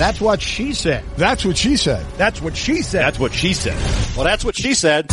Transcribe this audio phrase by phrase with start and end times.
[0.00, 1.04] That's what she said.
[1.18, 2.06] That's what she said.
[2.16, 3.02] That's what she said.
[3.02, 3.76] That's what she said.
[4.16, 5.10] Well, that's what she said.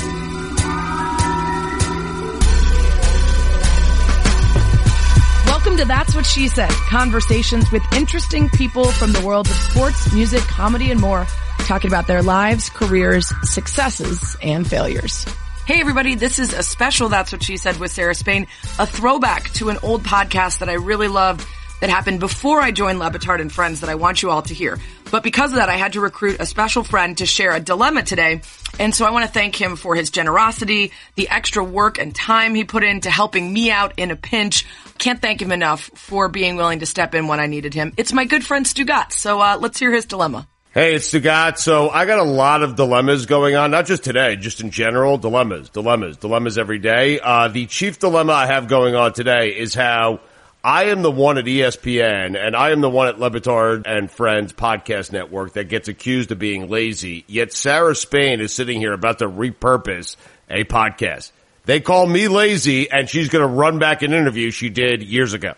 [5.45, 6.69] Welcome to That's What She Said.
[6.69, 11.27] Conversations with interesting people from the world of sports, music, comedy, and more,
[11.65, 15.25] talking about their lives, careers, successes, and failures.
[15.65, 18.47] Hey everybody, this is a special That's What She Said with Sarah Spain,
[18.79, 21.45] a throwback to an old podcast that I really loved
[21.79, 24.53] that happened before I joined Le Batard and Friends that I want you all to
[24.53, 24.79] hear.
[25.11, 28.03] But because of that, I had to recruit a special friend to share a dilemma
[28.03, 28.41] today.
[28.79, 32.55] And so I want to thank him for his generosity, the extra work and time
[32.55, 34.65] he put into helping me out in a pinch.
[34.97, 37.93] Can't thank him enough for being willing to step in when I needed him.
[37.97, 39.13] It's my good friend Stugotz.
[39.13, 40.47] So uh, let's hear his dilemma.
[40.73, 41.59] Hey, it's Stugotz.
[41.59, 45.17] So I got a lot of dilemmas going on, not just today, just in general.
[45.17, 47.19] Dilemmas, dilemmas, dilemmas every day.
[47.19, 50.19] Uh, the chief dilemma I have going on today is how
[50.67, 54.11] I am the one at ESPN and I am the one at Le Batard and
[54.11, 57.23] Friends podcast network that gets accused of being lazy.
[57.25, 60.17] Yet Sarah Spain is sitting here about to repurpose
[60.49, 61.31] a podcast.
[61.63, 65.31] They call me lazy and she's going to run back an interview she did years
[65.31, 65.53] ago.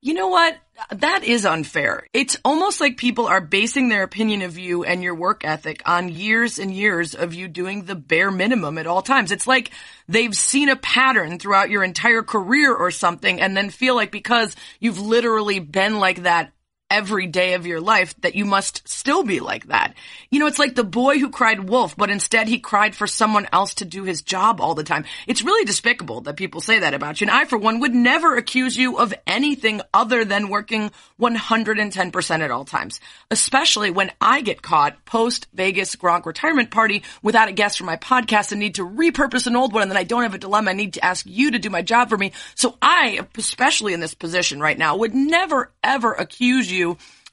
[0.00, 0.56] You know what?
[0.90, 2.06] That is unfair.
[2.12, 6.08] It's almost like people are basing their opinion of you and your work ethic on
[6.08, 9.32] years and years of you doing the bare minimum at all times.
[9.32, 9.70] It's like
[10.08, 14.56] they've seen a pattern throughout your entire career or something and then feel like because
[14.80, 16.52] you've literally been like that
[16.90, 19.94] every day of your life that you must still be like that.
[20.28, 23.48] You know, it's like the boy who cried wolf, but instead he cried for someone
[23.52, 25.04] else to do his job all the time.
[25.26, 27.26] It's really despicable that people say that about you.
[27.26, 32.50] And I, for one, would never accuse you of anything other than working 110% at
[32.50, 37.78] all times, especially when I get caught post Vegas Gronk retirement party without a guest
[37.78, 39.82] for my podcast and need to repurpose an old one.
[39.82, 40.72] And then I don't have a dilemma.
[40.72, 42.32] I need to ask you to do my job for me.
[42.56, 46.79] So I, especially in this position right now, would never ever accuse you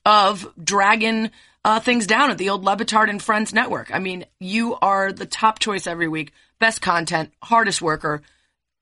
[0.06, 1.32] of dragging
[1.66, 3.94] uh, things down at the old Le Batard and Friends network.
[3.94, 8.22] I mean, you are the top choice every week, best content, hardest worker.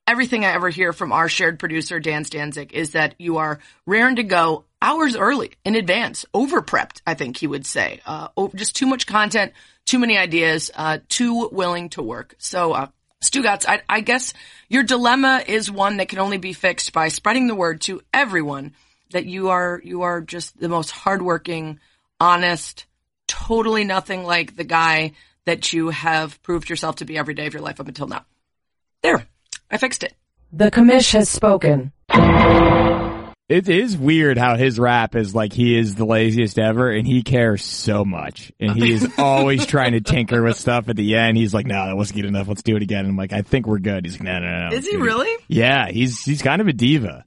[0.08, 4.18] Everything I ever hear from our shared producer, Dan Stanzik, is that you are raring
[4.18, 8.02] to go hours early in advance, over prepped, I think he would say.
[8.06, 9.54] Uh, just too much content,
[9.86, 12.36] too many ideas, uh, too willing to work.
[12.38, 12.88] So, uh,
[13.24, 14.34] Stugotz, I, I guess
[14.70, 18.74] your dilemma is one that can only be fixed by spreading the word to everyone
[19.12, 21.80] that you are you are just the most hardworking,
[22.20, 22.86] honest,
[23.28, 25.14] totally nothing like the guy
[25.46, 28.26] that you have proved yourself to be every day of your life up until now.
[29.04, 29.26] There,
[29.70, 30.14] I fixed it.
[30.52, 31.92] The commish has spoken.
[33.48, 37.22] It is weird how his rap is like he is the laziest ever and he
[37.22, 38.52] cares so much.
[38.60, 41.38] And he is always trying to tinker with stuff at the end.
[41.38, 42.48] He's like, no, that wasn't good enough.
[42.48, 43.02] Let's do it again.
[43.02, 44.04] And I'm like, I think we're good.
[44.04, 44.76] He's like, no, no, no.
[44.76, 45.32] Is he really?
[45.48, 47.24] Yeah, he's, he's kind of a diva.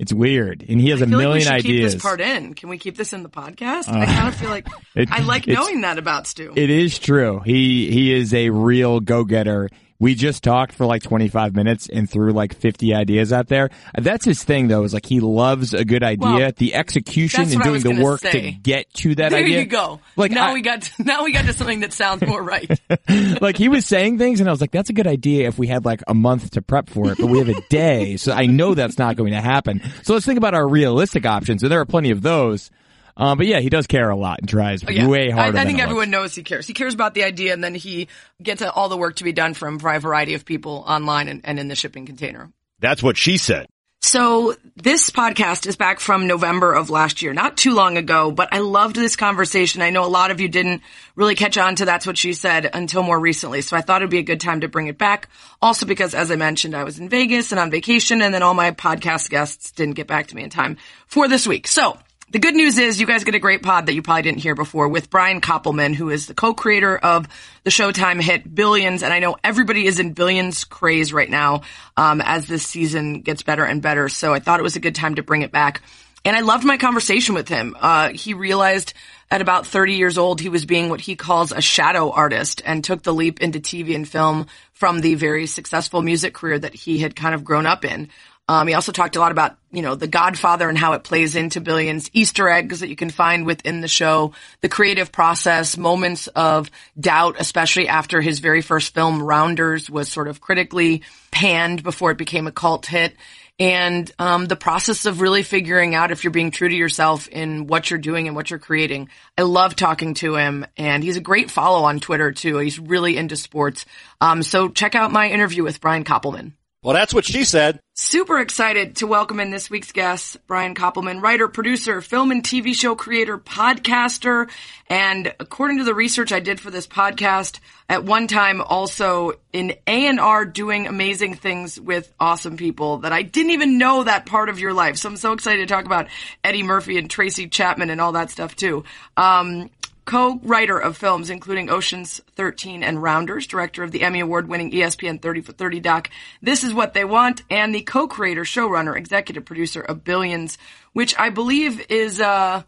[0.00, 1.62] It's weird, and he has I a million like ideas.
[1.62, 2.54] Keep this part in.
[2.54, 3.86] Can we keep this in the podcast?
[3.86, 6.54] Uh, I kind of feel like It- I like knowing that about Stu.
[6.56, 7.40] It is true.
[7.44, 9.68] He he is a real go getter.
[10.00, 13.68] We just talked for like 25 minutes and threw like 50 ideas out there.
[13.96, 16.26] That's his thing though, is like he loves a good idea.
[16.26, 18.32] Well, the execution and doing the work say.
[18.32, 19.60] to get to that there idea.
[19.60, 20.00] you go.
[20.16, 22.70] Like now I- we got to, now we got to something that sounds more right.
[23.42, 25.66] like he was saying things and I was like, that's a good idea if we
[25.66, 28.16] had like a month to prep for it, but we have a day.
[28.16, 29.82] So I know that's not going to happen.
[30.02, 32.70] So let's think about our realistic options and there are plenty of those.
[33.20, 35.06] Um, but yeah, he does care a lot and tries Yeah.
[35.06, 35.46] way harder.
[35.46, 36.12] I, I than think it everyone looks.
[36.12, 36.66] knows he cares.
[36.66, 38.08] He cares about the idea, and then he
[38.42, 41.58] gets all the work to be done from a variety of people online and, and
[41.60, 42.50] in the shipping container.
[42.80, 43.66] That's what she said.
[44.02, 48.48] So this podcast is back from November of last year, not too long ago, but
[48.50, 49.82] I loved this conversation.
[49.82, 50.80] I know a lot of you didn't
[51.16, 53.60] really catch on to that's what she said until more recently.
[53.60, 55.28] So I thought it'd be a good time to bring it back.
[55.60, 58.54] Also because as I mentioned, I was in Vegas and on vacation and then all
[58.54, 61.68] my podcast guests didn't get back to me in time for this week.
[61.68, 61.98] So
[62.30, 64.54] the good news is you guys get a great pod that you probably didn't hear
[64.54, 67.26] before with Brian Koppelman, who is the co-creator of
[67.64, 69.02] the Showtime hit Billions.
[69.02, 71.62] And I know everybody is in Billions craze right now,
[71.96, 74.08] um, as this season gets better and better.
[74.08, 75.82] So I thought it was a good time to bring it back.
[76.24, 77.74] And I loved my conversation with him.
[77.80, 78.94] Uh, he realized
[79.30, 82.84] at about 30 years old, he was being what he calls a shadow artist and
[82.84, 86.98] took the leap into TV and film from the very successful music career that he
[86.98, 88.08] had kind of grown up in.
[88.50, 91.36] Um, he also talked a lot about, you know, The Godfather and how it plays
[91.36, 96.26] into Billions, Easter eggs that you can find within the show, the creative process, moments
[96.26, 96.68] of
[96.98, 102.18] doubt, especially after his very first film, Rounders, was sort of critically panned before it
[102.18, 103.14] became a cult hit.
[103.60, 107.68] And um, the process of really figuring out if you're being true to yourself in
[107.68, 109.10] what you're doing and what you're creating.
[109.38, 112.58] I love talking to him, and he's a great follow on Twitter too.
[112.58, 113.86] He's really into sports.
[114.20, 116.54] Um, so check out my interview with Brian Koppelman.
[116.82, 117.78] Well, that's what she said.
[117.94, 122.74] Super excited to welcome in this week's guest, Brian Koppelman, writer, producer, film and TV
[122.74, 124.48] show creator, podcaster,
[124.88, 127.60] and according to the research I did for this podcast,
[127.90, 133.50] at one time also in A&R doing amazing things with awesome people that I didn't
[133.50, 134.96] even know that part of your life.
[134.96, 136.08] So I'm so excited to talk about
[136.42, 138.84] Eddie Murphy and Tracy Chapman and all that stuff too.
[139.18, 139.68] Um,
[140.10, 145.40] co-writer of films including Ocean's 13 and Rounders, director of the Emmy Award-winning ESPN 30
[145.42, 146.10] for 30 doc
[146.42, 150.58] This Is What They Want, and the co-creator, showrunner, executive producer of Billions,
[150.94, 152.64] which I believe is uh,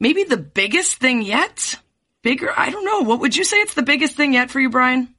[0.00, 1.78] maybe the biggest thing yet.
[2.22, 3.02] Bigger, I don't know.
[3.08, 5.14] What would you say it's the biggest thing yet for you, Brian?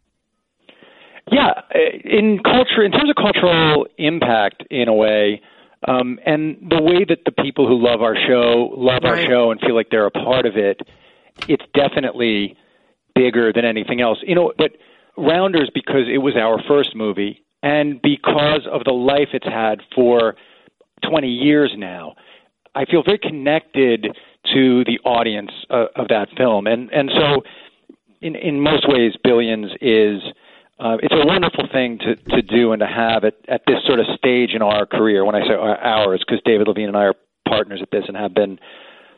[1.31, 1.61] Yeah,
[2.03, 5.41] in culture, in terms of cultural impact, in a way,
[5.87, 9.23] um, and the way that the people who love our show love Right.
[9.23, 10.81] our show and feel like they're a part of it,
[11.47, 12.57] it's definitely
[13.15, 14.19] bigger than anything else.
[14.23, 14.71] You know, but
[15.17, 20.35] Rounders because it was our first movie and because of the life it's had for
[21.07, 22.15] 20 years now,
[22.73, 24.07] I feel very connected
[24.53, 27.43] to the audience uh, of that film, and and so
[28.21, 30.21] in in most ways, Billions is
[30.79, 33.99] uh, it's a wonderful thing to to do and to have at at this sort
[33.99, 35.25] of stage in our career.
[35.25, 37.15] When I say ours, because David Levine and I are
[37.47, 38.57] partners at this and have been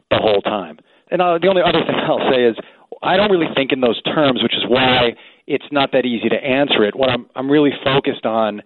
[0.09, 0.79] the whole time.
[1.11, 2.55] And uh, the only other thing I'll say is
[3.01, 5.15] I don't really think in those terms, which is why
[5.47, 6.95] it's not that easy to answer it.
[6.95, 8.61] What I'm I'm really focused on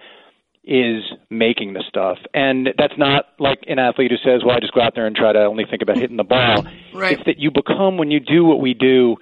[0.68, 2.18] is making the stuff.
[2.34, 5.16] And that's not like an athlete who says, well, I just go out there and
[5.16, 6.66] try to only think about hitting the ball.
[6.94, 7.14] Right.
[7.14, 9.18] It's that you become, when you do what we do,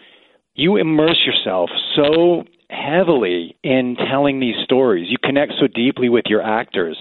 [0.54, 5.08] you immerse yourself so heavily in telling these stories.
[5.10, 6.98] You connect so deeply with your actors.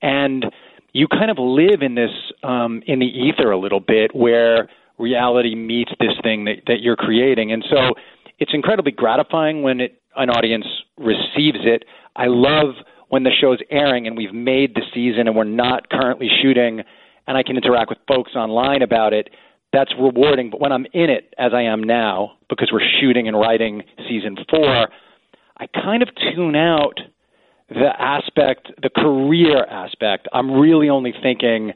[0.00, 0.46] And
[0.94, 2.10] you kind of live in this,
[2.42, 6.96] um, in the ether a little bit where reality meets this thing that, that you're
[6.96, 7.52] creating.
[7.52, 7.94] And so
[8.38, 10.66] it's incredibly gratifying when it, an audience
[10.98, 11.84] receives it.
[12.14, 12.74] I love
[13.08, 16.82] when the show's airing and we've made the season and we're not currently shooting
[17.26, 19.30] and I can interact with folks online about it.
[19.72, 20.50] That's rewarding.
[20.50, 24.36] But when I'm in it, as I am now, because we're shooting and writing season
[24.48, 24.88] four,
[25.58, 27.00] I kind of tune out
[27.68, 30.28] the aspect, the career aspect.
[30.32, 31.72] I'm really only thinking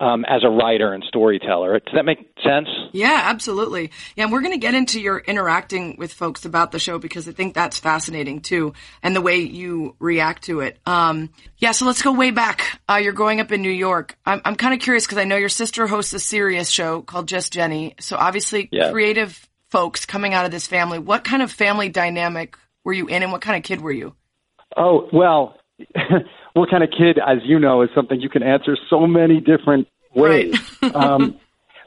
[0.00, 1.78] um, as a writer and storyteller.
[1.78, 2.68] Does that make sense?
[2.92, 3.90] Yeah, absolutely.
[4.16, 7.28] Yeah, and we're going to get into your interacting with folks about the show because
[7.28, 8.72] I think that's fascinating too,
[9.02, 10.78] and the way you react to it.
[10.86, 12.80] Um, yeah, so let's go way back.
[12.88, 14.16] Uh, you're growing up in New York.
[14.26, 17.28] I'm, I'm kind of curious because I know your sister hosts a Sirius show called
[17.28, 17.94] Just Jenny.
[18.00, 18.90] So obviously, Yeah.
[18.90, 20.98] creative folks coming out of this family.
[20.98, 24.14] What kind of family dynamic were you in, and what kind of kid were you?
[24.76, 25.56] Oh, well,
[26.54, 29.88] what kind of kid, as you know, is something you can answer so many different
[30.14, 30.54] ways.
[30.94, 31.38] um,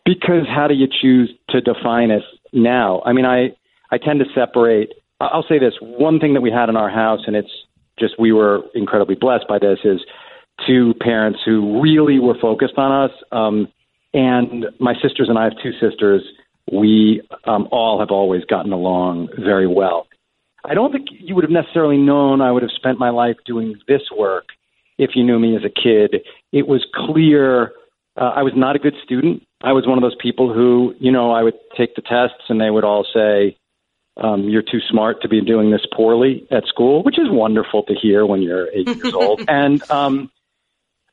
[0.06, 2.24] because how do you choose to define us
[2.54, 3.02] now?
[3.06, 3.56] I mean, I,
[3.92, 4.94] I tend to separate.
[5.20, 7.52] I'll say this one thing that we had in our house, and it's
[8.00, 10.02] just we were incredibly blessed by this, is
[10.66, 13.12] two parents who really were focused on us.
[13.32, 13.68] Um,
[14.14, 16.24] and my sisters and I have two sisters.
[16.72, 20.08] We um, all have always gotten along very well.
[20.70, 23.76] I don't think you would have necessarily known I would have spent my life doing
[23.88, 24.50] this work
[24.98, 26.22] if you knew me as a kid.
[26.52, 27.74] It was clear
[28.18, 29.44] uh, I was not a good student.
[29.62, 32.60] I was one of those people who, you know, I would take the tests and
[32.62, 33.58] they would all say,
[34.18, 37.94] um, you're too smart to be doing this poorly at school, which is wonderful to
[37.94, 39.44] hear when you're eight years old.
[39.48, 40.32] And, um,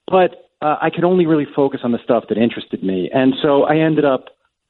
[0.06, 3.10] but uh, I could only really focus on the stuff that interested me.
[3.12, 4.26] And so I ended up,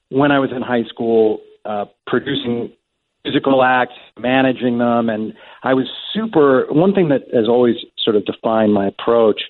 [0.09, 2.73] when I was in high school, uh, producing
[3.25, 6.67] musical acts, managing them, and I was super.
[6.71, 9.43] One thing that has always sort of defined my approach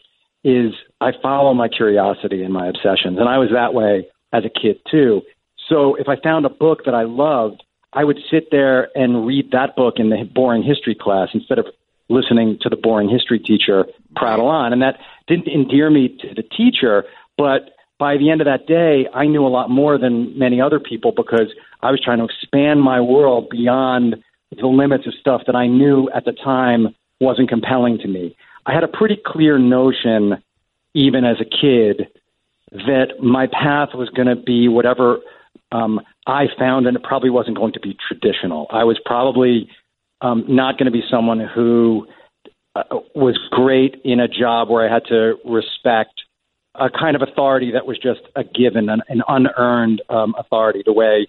[0.45, 4.51] is I follow my curiosity and my obsessions, and I was that way as a
[4.51, 5.23] kid too.
[5.69, 7.63] So if I found a book that I loved,
[7.93, 11.67] I would sit there and read that book in the boring history class instead of
[12.09, 13.87] listening to the boring history teacher
[14.17, 14.73] prattle on.
[14.73, 14.99] And that
[15.29, 17.05] didn't endear me to the teacher,
[17.39, 17.71] but
[18.03, 21.13] by the end of that day, I knew a lot more than many other people
[21.17, 24.17] because I was trying to expand my world beyond
[24.51, 28.37] the limits of stuff that I knew at the time wasn't compelling to me.
[28.67, 30.43] I had a pretty clear notion,
[30.95, 32.09] even as a kid,
[32.73, 35.19] that my path was going to be whatever
[35.71, 38.67] um, I found, and it probably wasn't going to be traditional.
[38.71, 39.71] I was probably
[40.23, 42.09] um, not going to be someone who
[42.75, 42.83] uh,
[43.15, 46.22] was great in a job where I had to respect
[46.75, 50.93] a kind of authority that was just a given, an, an unearned um, authority, the
[50.93, 51.27] way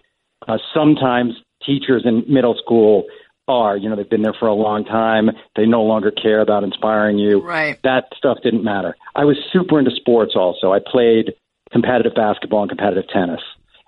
[0.48, 1.34] uh, sometimes
[1.66, 3.06] teachers in middle school
[3.48, 3.76] are.
[3.76, 5.30] You know, they've been there for a long time.
[5.56, 7.42] They no longer care about inspiring you.
[7.42, 7.78] Right.
[7.84, 8.96] That stuff didn't matter.
[9.16, 10.72] I was super into sports also.
[10.72, 11.34] I played
[11.72, 13.42] competitive basketball and competitive tennis.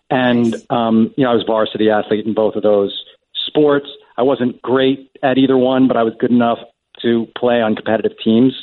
[0.10, 3.04] And, um, you know, I was varsity athlete in both of those
[3.48, 3.88] sports.
[4.18, 6.60] I wasn't great at either one, but I was good enough
[7.02, 8.54] to play on competitive teams.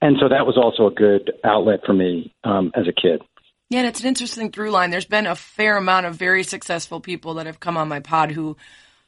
[0.00, 3.22] And so that was also a good outlet for me um, as a kid.
[3.70, 4.90] Yeah, and it's an interesting through line.
[4.90, 8.30] There's been a fair amount of very successful people that have come on my pod
[8.30, 8.56] who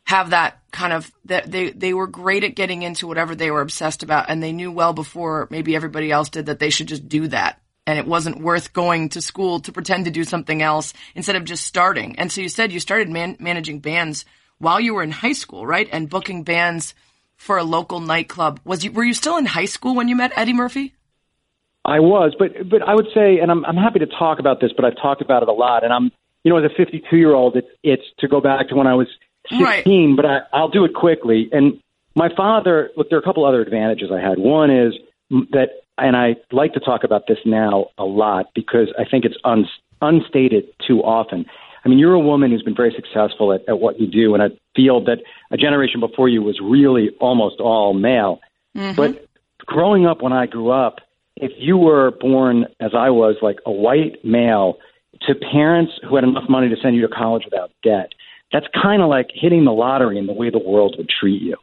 [0.05, 3.61] have that kind of that they they were great at getting into whatever they were
[3.61, 7.09] obsessed about and they knew well before maybe everybody else did that they should just
[7.09, 10.93] do that and it wasn't worth going to school to pretend to do something else
[11.15, 12.19] instead of just starting.
[12.19, 14.25] And so you said you started man- managing bands
[14.59, 15.89] while you were in high school, right?
[15.91, 16.95] And booking bands
[17.37, 18.61] for a local nightclub.
[18.65, 20.95] Was you were you still in high school when you met Eddie Murphy?
[21.85, 24.73] I was, but but I would say, and I'm I'm happy to talk about this,
[24.75, 26.11] but I've talked about it a lot, and I'm
[26.43, 28.95] you know as a 52 year old, it's it's to go back to when I
[28.95, 29.07] was
[29.51, 30.17] 16, Right.
[30.17, 31.49] but I, I'll do it quickly.
[31.53, 31.81] And
[32.17, 34.39] my father, look, there are a couple other advantages I had.
[34.39, 34.95] One is
[35.53, 39.37] that, and I like to talk about this now a lot because I think it's
[39.45, 39.67] un,
[40.03, 41.47] unstated too often.
[41.87, 44.41] I mean, you're a woman who's been very successful at, at what you do in
[44.41, 45.19] a field that
[45.53, 48.41] a generation before you was really almost all male.
[48.77, 48.97] Mm-hmm.
[48.97, 49.29] But
[49.61, 50.97] growing up when I grew up,
[51.37, 54.79] if you were born as I was, like a white male,
[55.29, 58.11] to parents who had enough money to send you to college without debt,
[58.53, 61.57] that's kind of like hitting the lottery in the way the world would treat you.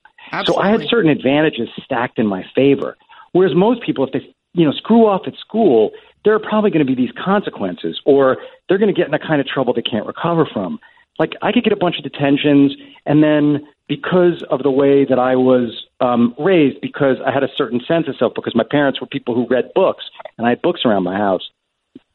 [0.46, 2.96] So I had certain advantages stacked in my favor.
[3.34, 5.92] Whereas most people, if they you know screw off at school,
[6.26, 8.38] there are probably going to be these consequences, or
[8.68, 10.80] they're going to get in a kind of trouble they can't recover from.
[11.20, 12.74] Like I could get a bunch of detentions,
[13.06, 17.50] and then because of the way that I was um, raised, because I had a
[17.56, 20.06] certain sense of self, because my parents were people who read books,
[20.38, 21.50] and I had books around my house,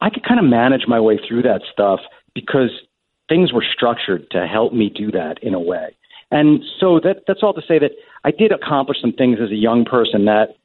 [0.01, 2.01] I could kind of manage my way through that stuff
[2.35, 2.71] because
[3.29, 5.95] things were structured to help me do that in a way.
[6.31, 7.93] And so that that's all to say that
[8.25, 10.57] I did accomplish some things as a young person that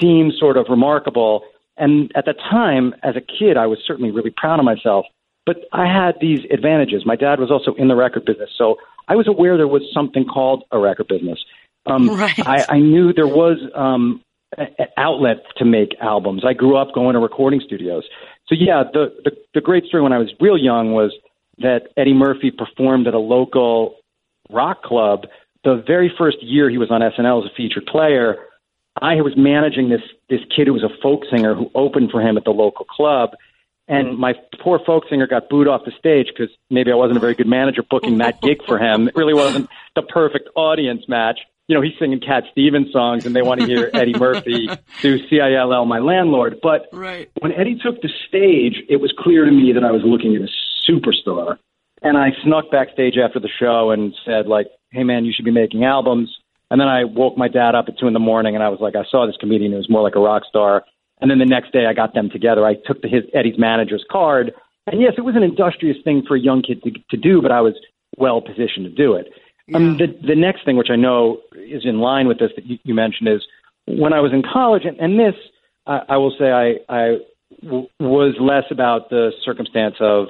[0.00, 1.42] seem sort of remarkable.
[1.78, 5.06] And at the time, as a kid, I was certainly really proud of myself.
[5.46, 7.06] But I had these advantages.
[7.06, 8.76] My dad was also in the record business, so
[9.08, 11.38] I was aware there was something called a record business.
[11.86, 12.38] Um, Right.
[12.46, 14.20] I, I knew there was um,
[14.56, 16.42] an outlet to make albums.
[16.46, 18.04] I grew up going to recording studios.
[18.48, 21.14] So yeah, the, the the great story when I was real young was
[21.58, 23.96] that Eddie Murphy performed at a local
[24.50, 25.26] rock club.
[25.64, 28.36] The very first year he was on SNL as a featured player,
[29.02, 32.36] I was managing this this kid who was a folk singer who opened for him
[32.36, 33.30] at the local club.
[33.88, 34.18] And mm.
[34.18, 37.34] my poor folk singer got booed off the stage because maybe I wasn't a very
[37.34, 39.08] good manager booking that gig for him.
[39.08, 41.40] It really wasn't the perfect audience match.
[41.68, 44.68] You know, he's singing Cat Stevens songs and they want to hear Eddie Murphy
[45.02, 46.60] do CILL, My Landlord.
[46.62, 47.30] But Right.
[47.40, 50.42] when Eddie took the stage, it was clear to me that I was looking at
[50.42, 51.58] a superstar.
[52.02, 55.50] And I snuck backstage after the show and said, like, hey, man, you should be
[55.50, 56.34] making albums.
[56.70, 58.80] And then I woke my dad up at two in the morning and I was
[58.80, 60.84] like, I saw this comedian who was more like a rock star.
[61.20, 62.66] And then the next day I got them together.
[62.66, 64.52] I took the, his, Eddie's manager's card.
[64.86, 67.50] And yes, it was an industrious thing for a young kid to, to do, but
[67.50, 67.74] I was
[68.16, 69.28] well positioned to do it.
[69.74, 72.78] Um, the, the next thing, which I know is in line with this that you,
[72.84, 73.42] you mentioned, is
[73.86, 75.34] when I was in college, and, and this,
[75.86, 77.18] I, I will say, I, I
[77.62, 80.28] w- was less about the circumstance of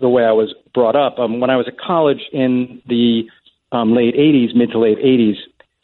[0.00, 1.18] the way I was brought up.
[1.18, 3.22] Um, when I was at college in the
[3.72, 5.36] um, late 80s, mid to late 80s,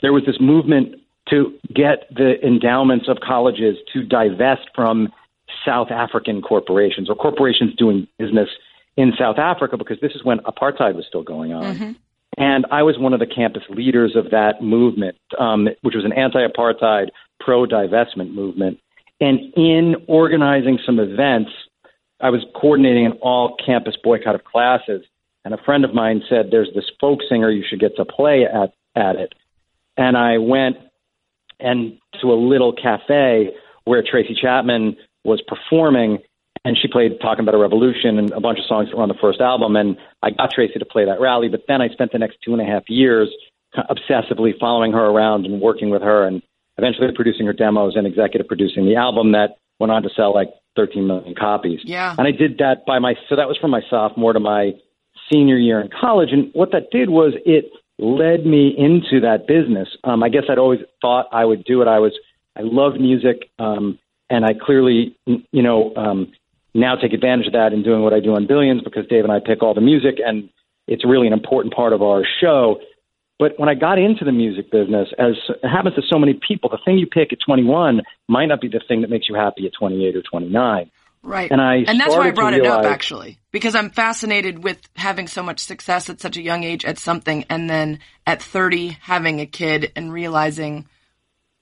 [0.03, 0.97] there was this movement
[1.29, 5.09] to get the endowments of colleges to divest from
[5.65, 8.49] South African corporations or corporations doing business
[8.97, 11.65] in South Africa because this is when apartheid was still going on.
[12.37, 16.13] And I was one of the campus leaders of that movement, um, which was an
[16.13, 17.09] anti apartheid,
[17.41, 18.79] pro divestment movement.
[19.21, 21.51] And in organizing some events,
[22.21, 25.05] I was coordinating an all campus boycott of classes.
[25.45, 28.45] And a friend of mine said, There's this folk singer, you should get to play
[28.45, 29.35] at, at it.
[29.97, 30.77] And I went
[31.59, 33.51] and to a little cafe
[33.85, 36.19] where Tracy Chapman was performing,
[36.65, 39.09] and she played "Talking About a Revolution" and a bunch of songs that were on
[39.09, 39.77] the first album.
[39.77, 42.53] And I got Tracy to play that rally, but then I spent the next two
[42.53, 43.29] and a half years
[43.77, 46.43] obsessively following her around and working with her, and
[46.79, 50.51] eventually producing her demos and executive producing the album that went on to sell like
[50.77, 51.81] 13 million copies.
[51.85, 52.15] Yeah.
[52.17, 54.73] And I did that by my so that was from my sophomore to my
[55.31, 56.31] senior year in college.
[56.33, 57.67] And what that did was it
[58.01, 59.89] led me into that business.
[60.05, 61.89] Um, I guess I'd always thought I would do it.
[61.89, 62.13] I was
[62.57, 66.33] I love music, um, and I clearly you know um,
[66.75, 69.33] now take advantage of that in doing what I do on Billions because Dave and
[69.33, 70.49] I pick all the music, and
[70.87, 72.81] it's really an important part of our show.
[73.39, 76.79] But when I got into the music business, as happens to so many people, the
[76.85, 79.73] thing you pick at 21 might not be the thing that makes you happy at
[79.73, 80.91] 28 or 29.
[81.23, 81.51] Right.
[81.51, 85.27] And I and that's why I brought it up actually, because I'm fascinated with having
[85.27, 89.41] so much success at such a young age at something, and then at 30 having
[89.41, 90.89] a kid and realizing,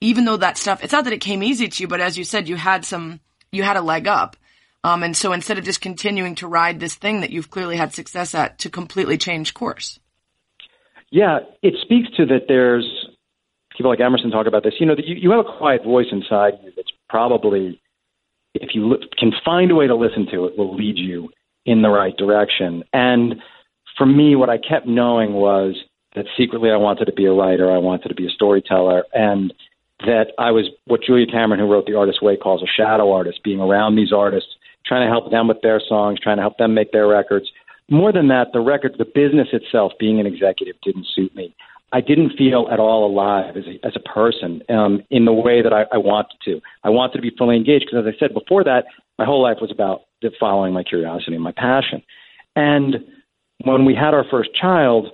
[0.00, 2.24] even though that stuff, it's not that it came easy to you, but as you
[2.24, 4.36] said, you had some, you had a leg up.
[4.84, 7.92] Um, and so instead of just continuing to ride this thing that you've clearly had
[7.92, 9.98] success at, to completely change course.
[11.10, 12.86] Yeah, it speaks to that there's
[13.76, 14.74] people like Emerson talk about this.
[14.78, 17.80] You know, that you, you have a quiet voice inside you that's probably,
[18.54, 21.28] if you can find a way to listen to it, will lead you
[21.66, 22.82] in the right direction.
[22.92, 23.36] And
[23.96, 25.76] for me, what I kept knowing was
[26.14, 29.52] that secretly I wanted to be a writer, I wanted to be a storyteller, and
[30.00, 33.40] that I was what Julia Cameron, who wrote The Artist's Way, calls a shadow artist,
[33.42, 34.50] being around these artists,
[34.86, 37.50] trying to help them with their songs, trying to help them make their records.
[37.90, 41.54] More than that, the record, the business itself, being an executive, didn't suit me.
[41.92, 45.62] I didn't feel at all alive as a, as a person um, in the way
[45.62, 46.60] that I, I wanted to.
[46.84, 48.84] I wanted to be fully engaged because, as I said before that,
[49.18, 50.02] my whole life was about
[50.38, 52.02] following my curiosity and my passion.
[52.56, 52.96] And
[53.64, 55.08] when we had our first child,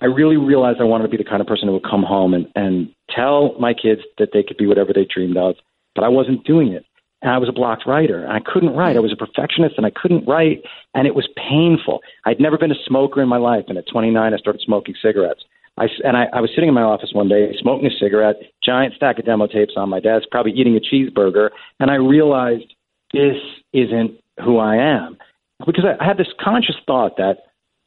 [0.00, 2.34] I really realized I wanted to be the kind of person who would come home
[2.34, 5.56] and, and tell my kids that they could be whatever they dreamed of,
[5.94, 6.84] but I wasn't doing it.
[7.22, 8.96] And I was a blocked writer, and I couldn't write.
[8.96, 10.62] I was a perfectionist, and I couldn't write,
[10.94, 12.00] and it was painful.
[12.26, 15.42] I'd never been a smoker in my life, and at 29, I started smoking cigarettes.
[15.78, 18.94] I, and I, I was sitting in my office one day smoking a cigarette, giant
[18.94, 22.74] stack of demo tapes on my desk, probably eating a cheeseburger, and I realized
[23.12, 23.36] this
[23.72, 25.16] isn't who I am.
[25.64, 27.38] Because I, I had this conscious thought that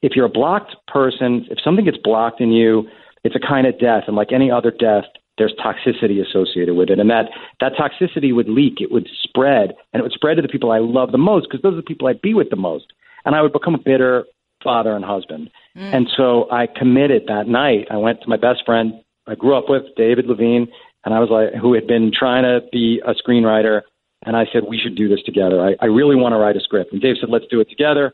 [0.01, 2.87] if you're a blocked person, if something gets blocked in you,
[3.23, 5.03] it's a kind of death, and like any other death,
[5.37, 7.25] there's toxicity associated with it, and that
[7.59, 10.79] that toxicity would leak, it would spread, and it would spread to the people I
[10.79, 12.93] love the most because those are the people I'd be with the most,
[13.25, 14.25] and I would become a bitter
[14.63, 15.49] father and husband.
[15.77, 15.93] Mm.
[15.93, 17.87] And so I committed that night.
[17.91, 18.93] I went to my best friend
[19.27, 20.67] I grew up with, David Levine,
[21.05, 23.81] and I was like, who had been trying to be a screenwriter.
[24.25, 25.61] And I said, we should do this together.
[25.61, 26.91] I, I really want to write a script.
[26.91, 28.11] And Dave said, let's do it together.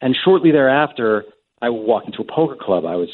[0.00, 1.24] And shortly thereafter,
[1.60, 2.84] I walked into a poker club.
[2.84, 3.08] I was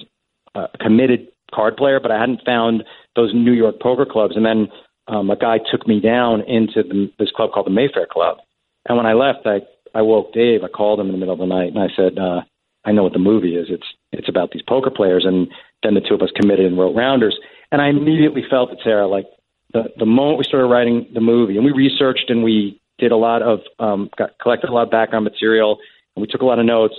[0.54, 2.84] a committed card player, but I hadn't found
[3.16, 4.36] those New York poker clubs.
[4.36, 4.68] And then
[5.06, 8.38] um, a guy took me down into the, this club called the Mayfair Club.
[8.86, 9.60] And when I left, I,
[9.94, 10.62] I woke Dave.
[10.64, 12.42] I called him in the middle of the night, and I said, uh,
[12.84, 13.68] I know what the movie is.
[13.70, 15.48] It's it's about these poker players, and
[15.82, 17.38] then the two of us committed and wrote Rounders.
[17.72, 19.06] And I immediately felt it, Sarah.
[19.06, 19.26] Like
[19.72, 23.16] the the moment we started writing the movie, and we researched and we did a
[23.16, 25.78] lot of um, got collected a lot of background material,
[26.14, 26.94] and we took a lot of notes.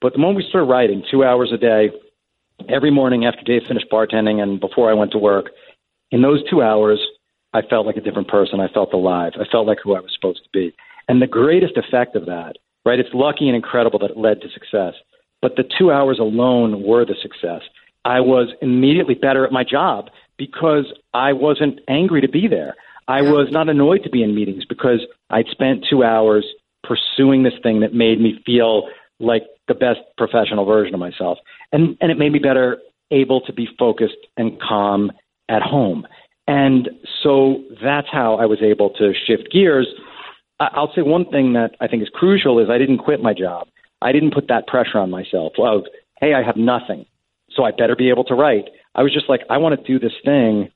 [0.00, 1.90] But the moment we started writing, two hours a day,
[2.68, 5.50] every morning after Dave finished bartending and before I went to work,
[6.10, 7.00] in those two hours,
[7.54, 8.60] I felt like a different person.
[8.60, 9.32] I felt alive.
[9.36, 10.74] I felt like who I was supposed to be.
[11.08, 12.98] And the greatest effect of that, right?
[12.98, 14.94] It's lucky and incredible that it led to success
[15.44, 17.60] but the two hours alone were the success.
[18.06, 22.76] I was immediately better at my job because I wasn't angry to be there.
[23.08, 26.46] I was not annoyed to be in meetings because I'd spent two hours
[26.82, 28.88] pursuing this thing that made me feel
[29.20, 31.36] like the best professional version of myself.
[31.72, 32.78] And, and it made me better
[33.10, 35.12] able to be focused and calm
[35.50, 36.06] at home.
[36.48, 36.88] And
[37.22, 39.88] so that's how I was able to shift gears.
[40.58, 43.68] I'll say one thing that I think is crucial is I didn't quit my job.
[44.04, 45.84] I didn't put that pressure on myself of,
[46.20, 47.06] hey, I have nothing,
[47.50, 48.68] so I better be able to write.
[48.94, 50.70] I was just like, I want to do this thing,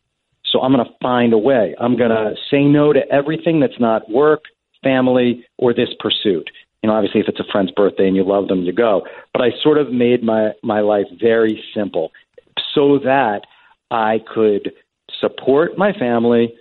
[0.45, 1.77] so I'm going to find a way.
[1.79, 4.45] I'm going to say no to everything that's not work,
[4.83, 6.49] family, or this pursuit.
[6.83, 9.07] You know, obviously, if it's a friend's birthday and you love them, you go.
[9.33, 12.13] But I sort of made my my life very simple,
[12.75, 13.41] so that
[13.91, 14.73] I could
[15.21, 16.55] support my family,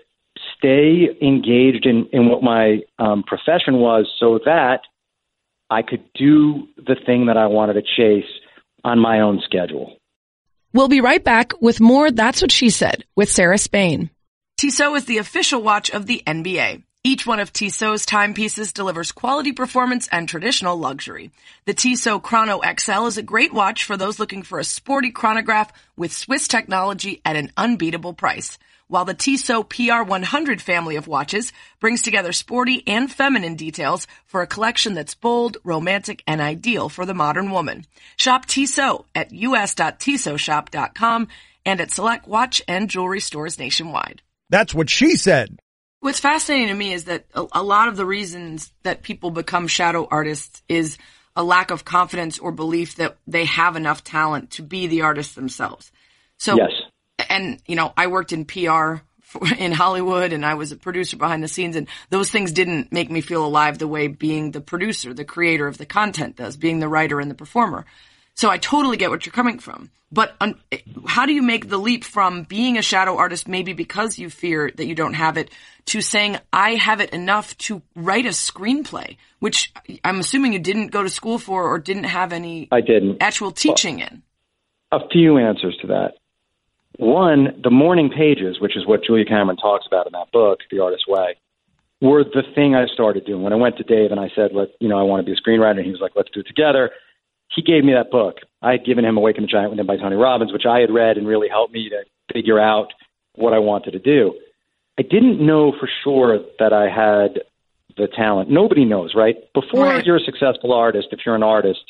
[0.57, 4.81] stay engaged in in what my um, profession was, so that
[5.69, 8.29] I could do the thing that I wanted to chase
[8.83, 9.97] on my own schedule.
[10.73, 14.09] We'll be right back with more That's What She Said with Sarah Spain.
[14.57, 16.83] Tissot is the official watch of the NBA.
[17.03, 21.31] Each one of Tissot's timepieces delivers quality performance and traditional luxury.
[21.65, 25.71] The Tissot Chrono XL is a great watch for those looking for a sporty chronograph
[25.95, 32.01] with Swiss technology at an unbeatable price while the Tissot PR100 family of watches brings
[32.01, 37.13] together sporty and feminine details for a collection that's bold, romantic, and ideal for the
[37.13, 37.85] modern woman.
[38.15, 41.27] Shop Tissot at us.tissotshop.com
[41.65, 44.21] and at select watch and jewelry stores nationwide.
[44.49, 45.59] That's what she said.
[45.99, 49.67] What's fascinating to me is that a, a lot of the reasons that people become
[49.67, 50.97] shadow artists is
[51.35, 55.35] a lack of confidence or belief that they have enough talent to be the artists
[55.35, 55.91] themselves.
[56.37, 56.71] So yes
[57.29, 58.95] and you know, I worked in PR
[59.57, 63.11] in Hollywood and I was a producer behind the scenes and those things didn't make
[63.11, 66.79] me feel alive the way being the producer, the creator of the content does, being
[66.79, 67.85] the writer and the performer.
[68.35, 69.89] So I totally get what you're coming from.
[70.11, 70.59] But un-
[71.05, 74.71] how do you make the leap from being a shadow artist, maybe because you fear
[74.75, 75.49] that you don't have it,
[75.87, 79.73] to saying, I have it enough to write a screenplay, which
[80.05, 83.17] I'm assuming you didn't go to school for or didn't have any I didn't.
[83.21, 84.23] actual teaching well, in?
[84.93, 86.13] A few answers to that.
[86.97, 90.79] One, the morning pages, which is what Julia Cameron talks about in that book, The
[90.79, 91.35] Artist's Way,
[92.01, 93.43] were the thing I started doing.
[93.43, 95.37] When I went to Dave and I said, "Let you know, I want to be
[95.37, 96.91] a screenwriter," and he was like, "Let's do it together."
[97.55, 98.39] He gave me that book.
[98.61, 101.17] I had given him Awaken the Giant Within by Tony Robbins, which I had read
[101.17, 102.93] and really helped me to figure out
[103.35, 104.35] what I wanted to do.
[104.99, 107.43] I didn't know for sure that I had
[107.95, 108.49] the talent.
[108.49, 109.37] Nobody knows, right?
[109.53, 110.05] Before Right.
[110.05, 111.83] you're a successful artist, if you're an artist,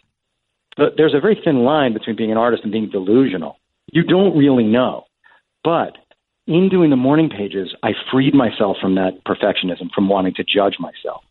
[0.77, 3.57] there's a very thin line between being an artist and being delusional.
[3.91, 5.05] You don't really know.
[5.63, 5.97] But
[6.45, 10.77] in doing the morning pages, I freed myself from that perfectionism, from wanting to judge
[10.79, 11.23] myself.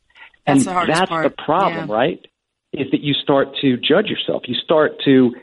[0.47, 1.95] That's and the that's the problem, Yeah.
[1.95, 2.27] right?
[2.73, 4.43] Is that you start to judge yourself.
[4.47, 5.35] You start to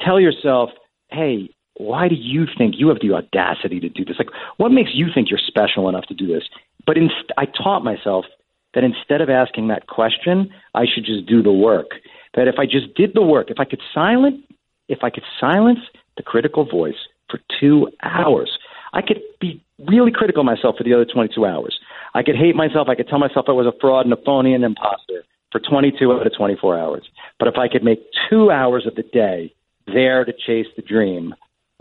[0.00, 0.70] tell yourself,
[1.10, 4.18] hey, why do you think you have the audacity to do this?
[4.18, 6.44] Like, what makes you think you're special enough to do this?
[6.86, 8.26] But inst- I taught myself
[8.74, 11.92] that instead of asking that question, I should just do the work.
[12.34, 14.44] That if I just did the work, if I could silent,
[14.88, 15.80] if I could silence
[16.20, 18.50] the critical voice for two hours,
[18.92, 21.78] I could be really critical myself for the other 22 hours.
[22.12, 22.88] I could hate myself.
[22.88, 25.60] I could tell myself I was a fraud and a phony and an imposter for
[25.60, 27.08] 22 out of 24 hours.
[27.38, 29.54] But if I could make two hours of the day
[29.86, 31.34] there to chase the dream,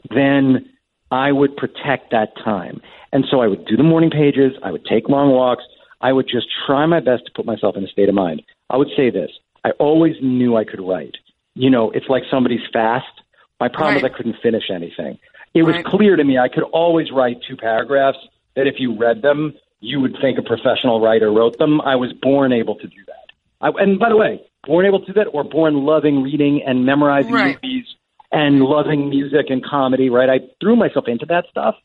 [0.10, 0.70] then
[1.12, 2.82] I would protect that time.
[3.12, 4.54] And so I would do the morning pages.
[4.64, 5.64] I would take long walks.
[6.00, 8.42] I would just try my best to put myself in a state of mind.
[8.70, 9.32] I would say this
[9.66, 11.18] I always knew I could write.
[11.56, 13.12] You know, it's like somebody's fast.
[13.60, 14.12] My problem is Right.
[14.12, 15.18] I couldn't finish anything.
[15.54, 15.86] It was Right.
[15.86, 18.20] clear to me I could always write two paragraphs
[18.56, 21.82] that if you read them, you would think a professional writer wrote them.
[21.82, 23.32] I was born able to do that.
[23.62, 26.86] I, and by the way, born able to do that or born loving reading and
[26.86, 27.58] memorizing Right.
[27.62, 27.86] movies
[28.32, 30.30] and loving music and comedy, right?
[30.30, 31.76] I threw myself into that stuff,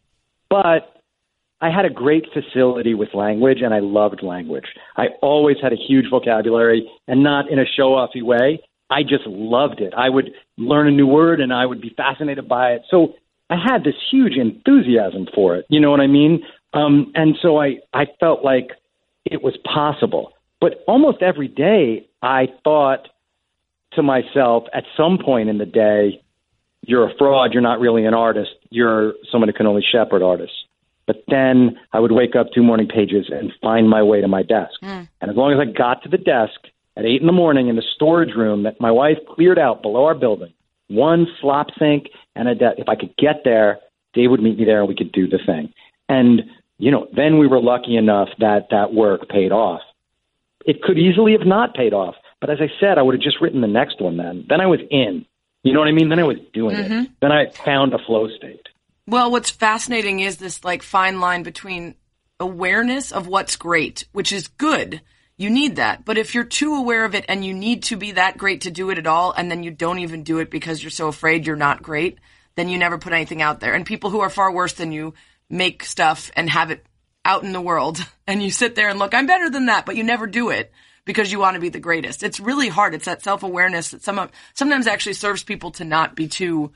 [0.51, 0.91] but
[1.61, 4.67] I had a great facility with language and I loved language.
[4.97, 8.61] I always had a huge vocabulary and not in a show offy way.
[8.94, 9.92] I just loved it.
[9.96, 12.83] I would learn a new word and I would be fascinated by it.
[12.88, 13.14] So
[13.50, 15.66] I had this huge enthusiasm for it.
[15.68, 16.44] You know what I mean?
[16.74, 18.70] Um, and so I, I felt like
[19.24, 20.33] it was possible.
[20.61, 23.09] But almost every day I thought
[23.94, 26.22] to myself at some point in the day,
[26.83, 27.52] you're a fraud.
[27.52, 28.52] You're not really an artist.
[28.70, 30.57] You're someone who can only shepherd artists.
[31.07, 34.42] But then I would wake up two morning pages and find my way to my
[34.42, 34.74] desk.
[35.20, 36.61] And as long as I got to the desk
[36.96, 40.04] at eight in the morning in the storage room that my wife cleared out below
[40.04, 40.52] our building,
[40.88, 43.78] one slop sink and a desk, if I could get there,
[44.12, 45.72] Dave would meet me there and we could do the thing.
[46.09, 46.42] And,
[46.78, 49.80] you know, then we were lucky enough that that work paid off.
[50.66, 52.14] It could easily have not paid off.
[52.40, 54.44] But as I said, I would have just written the next one then.
[54.48, 55.24] Then I was in.
[55.62, 56.11] You know what I mean?
[56.11, 56.90] Then I was doing it.
[56.90, 57.12] Mm-hmm.
[57.22, 58.68] Then I found a flow state.
[59.07, 61.94] Well, what's fascinating is this like fine line between
[62.38, 65.00] awareness of what's great, which is good.
[65.37, 66.05] You need that.
[66.05, 68.70] But if you're too aware of it and you need to be that great to
[68.70, 71.47] do it at all, and then you don't even do it because you're so afraid
[71.47, 72.18] you're not great,
[72.55, 73.75] then you never put anything out there.
[73.75, 75.14] And people who are far worse than you
[75.51, 76.87] make stuff and have it
[77.25, 78.05] out in the world.
[78.27, 80.73] And you sit there and look, I'm better than that, but you never do it
[81.05, 82.23] because you want to be the greatest.
[82.23, 82.94] It's really hard.
[82.94, 86.73] It's that self awareness that some sometimes actually serves people to not be too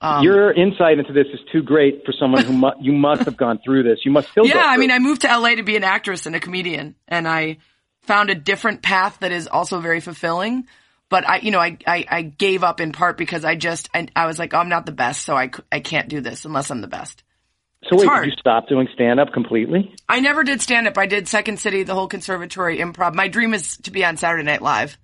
[0.00, 3.36] um Your insight into this is too great for someone who mu- you must have
[3.36, 3.98] gone through this.
[4.04, 4.46] You must still.
[4.46, 4.94] Yeah, I mean, it.
[4.94, 7.58] I moved to LA to be an actress and a comedian, and I
[8.06, 10.66] found a different path that is also very fulfilling.
[11.08, 14.08] But I, you know, I, I, I gave up in part because I just, I,
[14.16, 16.70] I was like, oh, I'm not the best, so I, I can't do this unless
[16.70, 17.22] I'm the best.
[17.88, 19.94] so wait, did you stop doing stand up completely?
[20.08, 20.96] I never did stand up.
[20.96, 23.14] I did Second City, the whole conservatory improv.
[23.14, 24.98] My dream is to be on Saturday Night Live.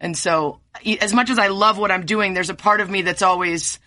[0.00, 0.60] And so,
[1.00, 3.78] as much as I love what I'm doing, there's a part of me that's always,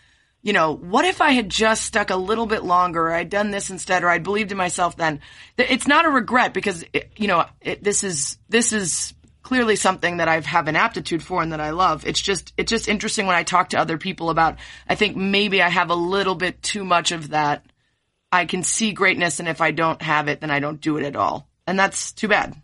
[0.46, 3.50] you know, what if I had just stuck a little bit longer, or I'd done
[3.50, 5.20] this instead, or I'd believed in myself then?
[5.58, 10.18] It's not a regret because, it, you know, it, this is this is clearly something
[10.18, 12.06] that I have an aptitude for and that I love.
[12.06, 14.58] It's just it's just interesting when I talk to other people about.
[14.88, 17.66] I think maybe I have a little bit too much of that.
[18.32, 21.06] I can see greatness, and if I don't have it, then I don't do it
[21.06, 22.56] at all, and that's too bad.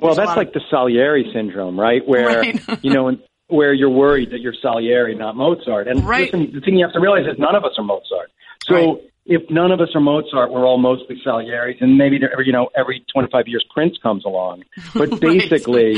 [0.00, 2.00] Well, There's that's like of- the Salieri syndrome, right?
[2.06, 2.82] Where Right.
[2.82, 3.18] you know,
[3.50, 5.88] where you're worried that you're Salieri, not Mozart.
[5.88, 6.32] And Right.
[6.32, 8.30] listen, the thing you have to realize is none of us are Mozart.
[8.64, 9.02] So Right.
[9.26, 13.04] if none of us are Mozart, we're all mostly Salieri's, and maybe you know every
[13.12, 14.64] 25 years Prince comes along.
[14.94, 15.20] But Right.
[15.20, 15.96] basically,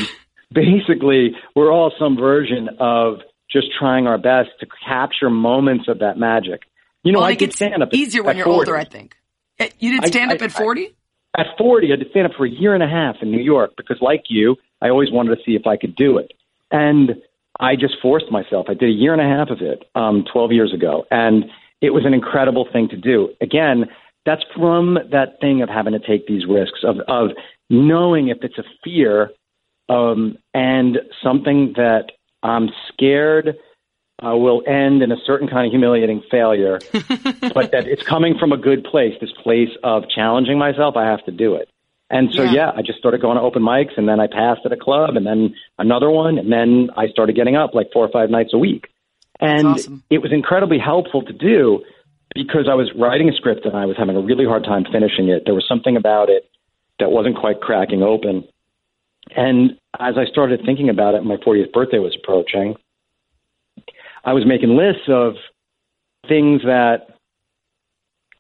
[0.52, 6.18] basically, we're all some version of just trying our best to capture moments of that
[6.18, 6.62] magic.
[7.04, 8.76] You know, well, I gets stand up easier when you're older.
[8.76, 9.16] I think.
[9.58, 10.90] Eh, You did I- stand up I- at 40.
[11.36, 13.72] at 40, I did stand up for a year and a half in New York
[13.76, 16.32] because, like you, I always wanted to see if I could do it.
[16.70, 17.16] And
[17.60, 18.66] I just forced myself.
[18.68, 21.04] I did a year and a half of it um, 12 years ago.
[21.10, 21.44] And
[21.80, 23.30] it was an incredible thing to do.
[23.40, 23.86] Again,
[24.24, 27.30] that's from that thing of having to take these risks, of, of
[27.68, 29.30] knowing if it's a fear
[29.88, 32.12] um, and something that
[32.42, 33.56] I'm scared
[34.24, 38.52] uh, will end in a certain kind of humiliating failure, but that it's coming from
[38.52, 41.68] a good place, this place of challenging myself, I have to do it.
[42.12, 42.52] And so, Yeah.
[42.52, 42.72] yeah.
[42.76, 45.26] I just started going to open mics, and then I passed at a club, and
[45.26, 48.58] then another one, and then I started getting up like four or five nights a
[48.58, 48.88] week.
[49.40, 50.04] And awesome.
[50.10, 51.82] it was incredibly helpful to do
[52.34, 55.28] because I was writing a script and I was having a really hard time finishing
[55.28, 55.42] it.
[55.46, 56.48] There was something about it
[57.00, 58.44] that wasn't quite cracking open.
[59.34, 62.76] And as I started thinking about it, my 40th birthday was approaching.
[64.24, 65.34] I was making lists of
[66.28, 67.08] things that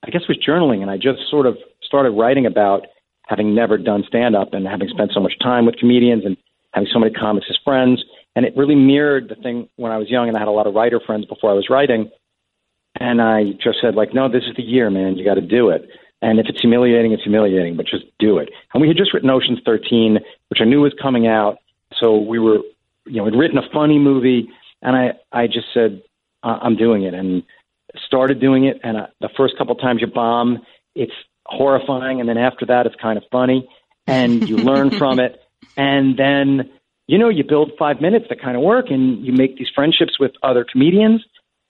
[0.04, 2.86] I guess was journaling, and I just sort of started writing about
[3.26, 6.36] having never done stand up and having spent so much time with comedians and
[6.72, 8.02] having so many comics as friends.
[8.34, 10.66] And it really mirrored the thing when I was young and I had a lot
[10.66, 12.10] of writer friends before I was writing.
[12.98, 15.16] And I just said, like, no, this is the year, man.
[15.16, 15.88] You got to do it.
[16.20, 18.50] And if it's humiliating, it's humiliating, but just do it.
[18.72, 21.58] And we had just written Ocean's 13, which I knew was coming out.
[21.98, 22.58] So we were,
[23.06, 24.48] you know, we'd written a funny movie.
[24.82, 26.02] And I, I just said,
[26.42, 27.14] I'm doing it.
[27.14, 27.42] And
[28.06, 28.80] started doing it.
[28.82, 30.60] And uh, the first couple times you bomb,
[30.94, 31.12] it's
[31.46, 32.20] horrifying.
[32.20, 33.68] And then after that, it's kind of funny.
[34.06, 35.40] And you learn from it.
[35.76, 36.70] And then,
[37.06, 40.18] you know, you build five minutes that kind of work and you make these friendships
[40.18, 41.24] with other comedians.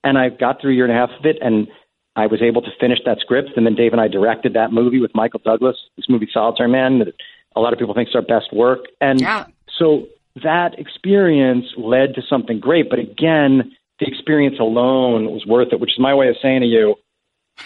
[0.05, 1.39] And I got through a year and a half of it.
[1.41, 1.69] And
[2.17, 3.51] I was able to finish that script.
[3.57, 6.99] And then Dave and I directed that movie with Michael Douglas, this movie Solitary Man,
[6.99, 7.15] that
[7.57, 8.81] a lot of people think is our best work.
[9.01, 9.47] And yeah.
[9.79, 10.07] so
[10.43, 12.91] that experience led to something great.
[12.91, 16.67] But again, the experience alone was worth it, which is my way of saying to
[16.67, 16.97] you,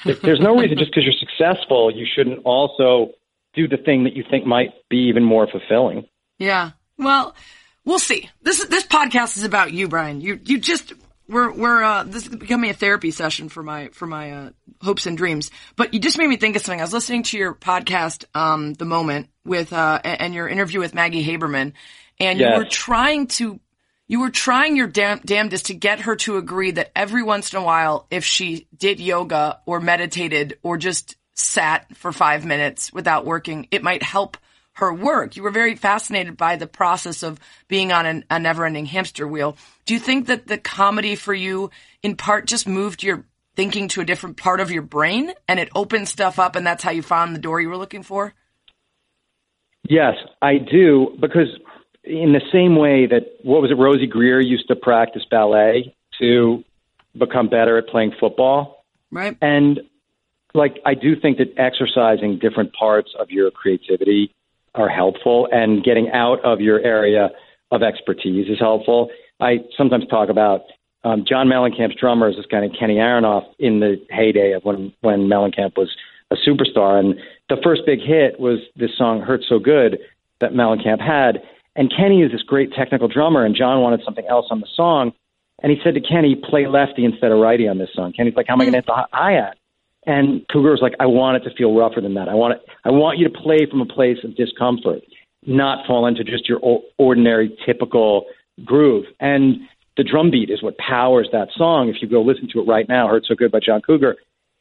[0.04, 3.12] there's no reason just because you're successful, you shouldn't also
[3.54, 6.06] do the thing that you think might be even more fulfilling.
[6.38, 6.72] Yeah.
[6.98, 7.34] Well,
[7.84, 8.28] we'll see.
[8.42, 10.20] This this podcast is about you, Brian.
[10.20, 10.92] You you just
[11.28, 14.50] we're we're uh, this is becoming a therapy session for my for my uh,
[14.82, 15.50] hopes and dreams.
[15.76, 16.80] But you just made me think of something.
[16.80, 20.94] I was listening to your podcast, um, the moment with uh, and your interview with
[20.94, 21.72] Maggie Haberman,
[22.20, 22.50] and Yes.
[22.52, 23.60] you were trying to
[24.08, 27.58] you were trying your dam- damnedest to get her to agree that every once in
[27.58, 33.26] a while, if she did yoga or meditated or just sat for five minutes without
[33.26, 34.36] working, it might help
[34.74, 35.36] her work.
[35.36, 39.26] You were very fascinated by the process of being on an, a never ending hamster
[39.26, 39.56] wheel.
[39.86, 41.70] Do you think that the comedy for you
[42.02, 43.24] in part just moved your
[43.56, 46.82] thinking to a different part of your brain and it opened stuff up and that's
[46.82, 48.34] how you found the door you were looking for?
[49.88, 51.48] Yes, I do because
[52.06, 56.64] in the same way that what was it Rosey Grier used to practice ballet to
[57.18, 58.84] become better at playing football.
[59.10, 59.36] Right.
[59.40, 59.80] And
[60.54, 64.32] like I do think that exercising different parts of your creativity
[64.74, 67.30] are helpful and getting out of your area
[67.70, 69.10] of expertise is helpful.
[69.40, 70.62] I sometimes talk about
[71.04, 74.92] um, John Mellencamp's drummer is this guy named Kenny Aronoff in the heyday of when
[75.02, 75.94] when Mellencamp was
[76.30, 77.14] a superstar, and
[77.48, 79.98] the first big hit was this song "Hurt So Good"
[80.40, 81.42] that Mellencamp had.
[81.76, 85.12] And Kenny is this great technical drummer, and John wanted something else on the song,
[85.62, 88.46] and he said to Kenny, "Play lefty instead of righty on this song." Kenny's like,
[88.48, 89.58] "How am I going to hit the hi- hi-hat?"
[90.06, 92.28] And Cougar was like, "I want it to feel rougher than that.
[92.28, 92.62] I want it.
[92.84, 95.02] I want you to play from a place of discomfort,
[95.46, 96.60] not fall into just your
[96.98, 98.26] ordinary, typical
[98.64, 99.60] groove." And
[99.96, 101.88] the drum beat is what powers that song.
[101.88, 104.16] If you go listen to it right now, "Hurt So Good" by John Cougar,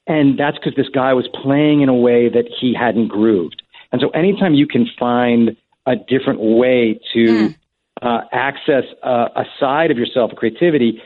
[0.07, 3.61] and that's because this guy was playing in a way that he hadn't grooved.
[3.91, 7.53] And so, anytime you can find a different way to
[8.01, 11.01] uh, access uh, a side of yourself, a creativity,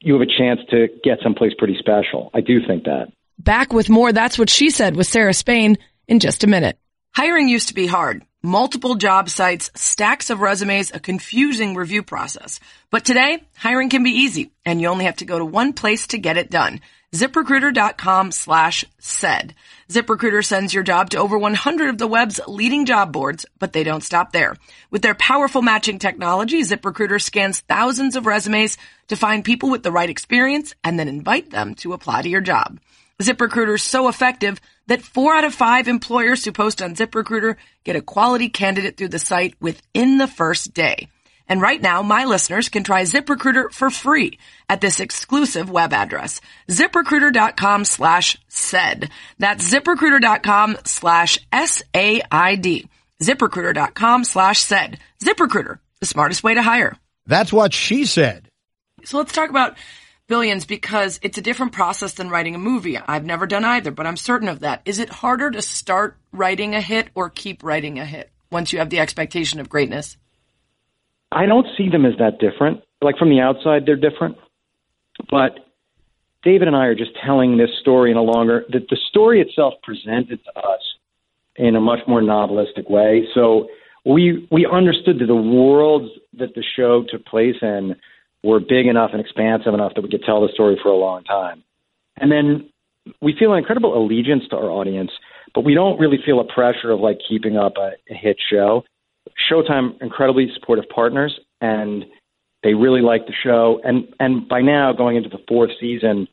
[0.00, 2.30] you have a chance to get someplace pretty special.
[2.34, 3.08] I do think that.
[3.38, 6.78] Back with more That's What She Said with Sarah Spain in just a minute.
[7.14, 8.24] Hiring used to be hard.
[8.44, 12.60] Multiple job sites, stacks of resumes, a confusing review process.
[12.90, 16.08] But today, hiring can be easy and you only have to go to one place
[16.08, 16.82] to get it done.
[17.14, 19.54] ZipRecruiter.com slash said.
[19.88, 23.82] ZipRecruiter sends your job to over 100 of the web's leading job boards, but they
[23.82, 24.56] don't stop there.
[24.90, 28.76] With their powerful matching technology, ZipRecruiter scans thousands of resumes
[29.08, 32.42] to find people with the right experience and then invite them to apply to your
[32.42, 32.78] job.
[33.22, 37.96] ZipRecruiter is so effective that four out of five employers who post on ZipRecruiter get
[37.96, 41.08] a quality candidate through the site within the first day.
[41.46, 46.40] And right now, my listeners can try ZipRecruiter for free at this exclusive web address,
[46.70, 49.10] ziprecruiter.com slash said.
[49.38, 52.88] That's ziprecruiter.com slash S-A-I-D.
[53.22, 54.98] ziprecruiter.com slash said.
[55.22, 56.96] ZipRecruiter, the smartest way to hire.
[57.26, 58.48] That's what she said.
[59.04, 59.76] So let's talk about
[60.26, 62.96] Billions because it's a different process than writing a movie.
[62.96, 64.80] I've never done either, but I'm certain of that.
[64.86, 68.78] Is it harder to start writing a hit or keep writing a hit once you
[68.78, 70.16] have the expectation of greatness?
[71.30, 72.80] I don't see them as that different.
[73.02, 74.38] Like from the outside, they're different.
[75.30, 75.58] But
[76.42, 78.64] David and I are just telling this story in a longer.
[78.70, 80.80] that the story itself presented to us
[81.56, 83.26] in a much more novelistic way.
[83.34, 83.68] So
[84.04, 87.96] we we understood that the worlds that the show took place in
[88.44, 91.24] were big enough and expansive enough that we could tell the story for a long
[91.24, 91.64] time.
[92.18, 92.68] And then
[93.20, 95.10] we feel an incredible allegiance to our audience,
[95.54, 98.84] but we don't really feel a pressure of like keeping up a, a hit show.
[99.50, 102.04] Showtime incredibly supportive partners and
[102.62, 106.28] they really like the show and and by now going into the fourth season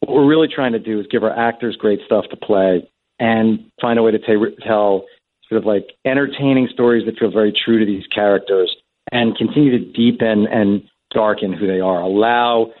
[0.00, 3.70] what we're really trying to do is give our actors great stuff to play and
[3.80, 5.04] find a way to t- tell
[5.48, 8.74] sort of like entertaining stories that feel very true to these characters
[9.12, 10.82] and continue to deepen and
[11.14, 12.00] darken who they are.
[12.00, 12.72] Allow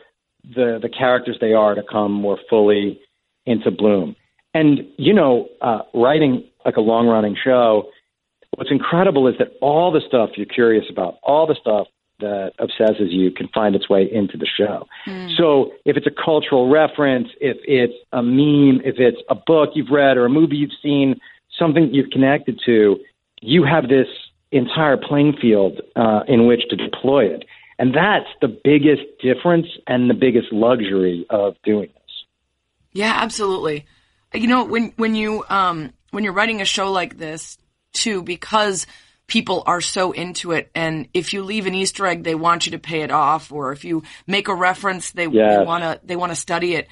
[0.44, 3.00] the the characters they are to come more fully
[3.46, 4.16] into bloom.
[4.52, 7.90] And you know, uh, writing like a long running show,
[8.56, 11.86] what's incredible is that all the stuff you're curious about, all the stuff
[12.20, 14.86] that obsesses you can find its way into the show.
[15.06, 15.36] Mm.
[15.36, 19.90] So if it's a cultural reference, if it's a meme, if it's a book you've
[19.90, 21.20] read or a movie you've seen,
[21.58, 22.98] something you've connected to,
[23.40, 24.06] you have this
[24.52, 27.44] entire playing field uh, in which to deploy it.
[27.78, 32.24] And that's the biggest difference and the biggest luxury of doing this.
[32.92, 33.86] Yeah, absolutely.
[34.32, 37.58] You know, when when you um when you're writing a show like this
[37.92, 38.86] too because
[39.26, 40.70] people are so into it.
[40.74, 43.52] And if you leave an Easter egg, they want you to pay it off.
[43.52, 46.88] Or if you make a reference, they, want to, they want to study it.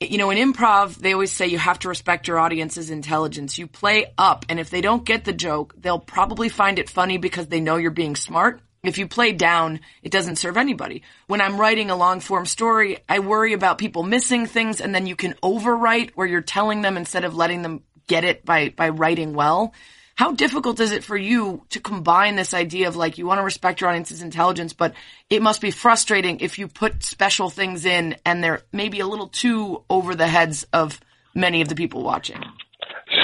[0.00, 3.58] You know, in improv, they always say you have to respect your audience's intelligence.
[3.58, 7.18] You play up, and if they don't get the joke, they'll probably find it funny
[7.18, 8.60] because they know you're being smart.
[8.82, 11.02] If you play down, it doesn't serve anybody.
[11.26, 15.06] When I'm writing a long form story, I worry about people missing things and then
[15.06, 18.90] you can overwrite where you're telling them instead of letting them get it by, by
[18.90, 19.74] writing well.
[20.14, 23.44] How difficult is it for you to combine this idea of like you want to
[23.44, 24.94] respect your audience's intelligence, but
[25.30, 29.28] it must be frustrating if you put special things in and they're maybe a little
[29.28, 31.00] too over the heads of
[31.34, 32.42] many of the people watching?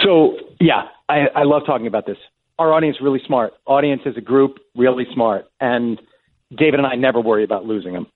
[0.05, 2.19] So, yeah, I, I love talking about this.
[2.59, 3.53] Our audience really smart.
[3.67, 5.47] Audience as a group, really smart.
[5.61, 6.01] And
[6.57, 8.07] David and I never worry about losing them.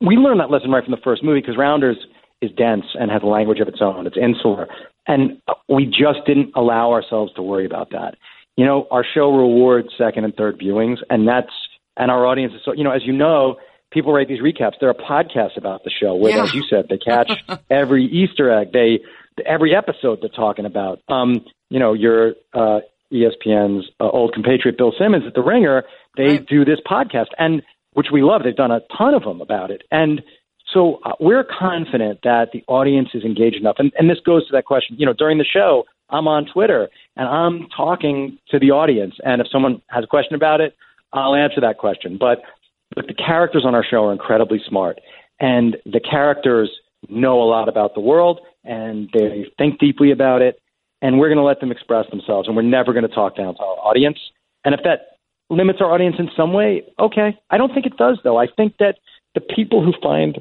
[0.00, 1.96] We learned that lesson right from the first movie because Rounders
[2.42, 4.06] is dense and has a language of its own.
[4.06, 4.68] It's insular.
[5.06, 8.16] And we just didn't allow ourselves to worry about that.
[8.56, 11.52] You know, our show rewards second and third viewings, and that's
[11.96, 12.72] and our audience is so.
[12.72, 13.56] You know, as you know,
[13.92, 14.74] people write these recaps.
[14.80, 16.44] There are podcasts about the show where, yeah.
[16.44, 17.30] as you said, they catch
[17.70, 18.72] every Easter egg.
[18.72, 19.00] They
[19.44, 21.00] every episode they're talking about.
[21.08, 22.80] Um, you know, your uh,
[23.12, 25.84] ESPN's uh, old compatriot Bill Simmons at The Ringer.
[26.16, 26.46] They right.
[26.46, 28.42] do this podcast, and which we love.
[28.44, 30.22] They've done a ton of them about it, and
[30.72, 33.76] so uh, we're confident that the audience is engaged enough.
[33.78, 34.96] And, and this goes to that question.
[34.98, 39.14] You know, during the show, I'm on Twitter and I'm talking to the audience.
[39.24, 40.74] And if someone has a question about it,
[41.12, 42.16] I'll answer that question.
[42.18, 42.42] But,
[42.94, 45.00] but the characters on our show are incredibly smart.
[45.40, 46.70] And the characters
[47.08, 50.60] know a lot about the world and they think deeply about it.
[51.06, 52.48] And we're going to let them express themselves.
[52.48, 54.18] And we're never going to talk down to our audience.
[54.64, 57.38] And if that limits our audience in some way, okay.
[57.48, 58.36] I don't think it does, though.
[58.36, 58.96] I think that
[59.36, 60.40] the people who find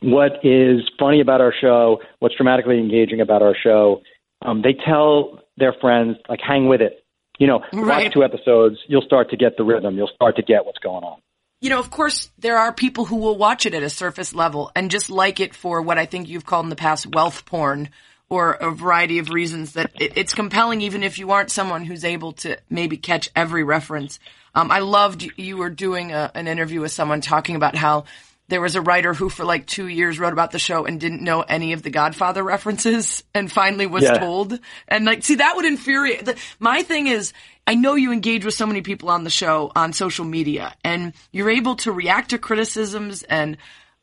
[0.00, 4.00] what is funny about our show, what's dramatically engaging about our show.
[4.40, 7.04] Um, they tell their friends, like, hang with it.
[7.38, 8.04] You know, right.
[8.04, 9.96] watch two episodes, you'll start to get the rhythm.
[9.96, 11.18] You'll start to get what's going on.
[11.60, 14.70] You know, of course, there are people who will watch it at a surface level
[14.74, 17.90] and just like it for what I think you've called in the past wealth porn
[18.28, 22.04] or a variety of reasons that it, it's compelling even if you aren't someone who's
[22.04, 24.18] able to maybe catch every reference.
[24.54, 28.04] Um, I loved you were doing a, an interview with someone talking about how
[28.48, 31.22] there was a writer who for like two years wrote about the show and didn't
[31.22, 34.18] know any of the Godfather references and finally was yeah.
[34.18, 34.58] told.
[34.86, 36.24] And like, see, that would infuriate.
[36.24, 37.32] The, my thing is,
[37.66, 41.14] I know you engage with so many people on the show on social media and
[41.32, 43.56] you're able to react to criticisms and,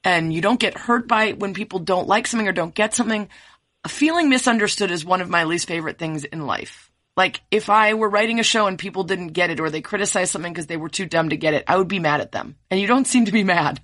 [0.03, 3.29] and you don't get hurt by when people don't like something or don't get something.
[3.87, 6.91] Feeling misunderstood is one of my least favorite things in life.
[7.17, 10.31] Like, if I were writing a show and people didn't get it or they criticized
[10.31, 12.55] something because they were too dumb to get it, I would be mad at them.
[12.69, 13.81] And you don't seem to be mad.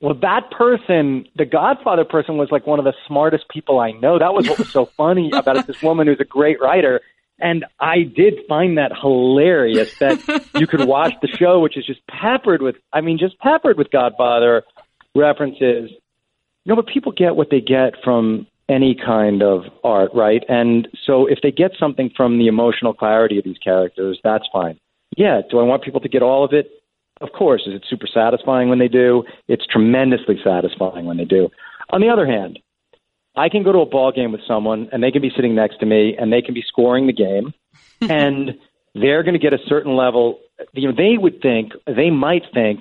[0.00, 4.18] Well, that person, the Godfather person, was like one of the smartest people I know.
[4.18, 5.66] That was what was so funny about it.
[5.66, 7.00] This woman who's a great writer.
[7.38, 10.20] And I did find that hilarious that
[10.56, 13.90] you could watch the show, which is just peppered with, I mean, just peppered with
[13.90, 14.64] Godfather
[15.14, 15.90] references.
[16.64, 20.42] You know, but people get what they get from any kind of art, right?
[20.48, 24.78] And so if they get something from the emotional clarity of these characters, that's fine.
[25.16, 26.70] Yeah, do I want people to get all of it?
[27.20, 29.24] Of course, is it super satisfying when they do?
[29.48, 31.50] It's tremendously satisfying when they do.
[31.90, 32.58] On the other hand,
[33.36, 35.78] I can go to a ball game with someone and they can be sitting next
[35.80, 37.52] to me and they can be scoring the game
[38.00, 38.56] and
[38.94, 40.40] they're going to get a certain level.
[40.72, 42.80] You know, they would think, they might think,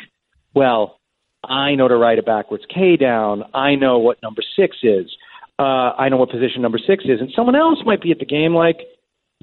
[0.53, 0.99] well,
[1.43, 3.43] I know to write a backwards K down.
[3.53, 5.15] I know what number six is.
[5.59, 7.21] Uh, I know what position number six is.
[7.21, 8.79] And someone else might be at the game like,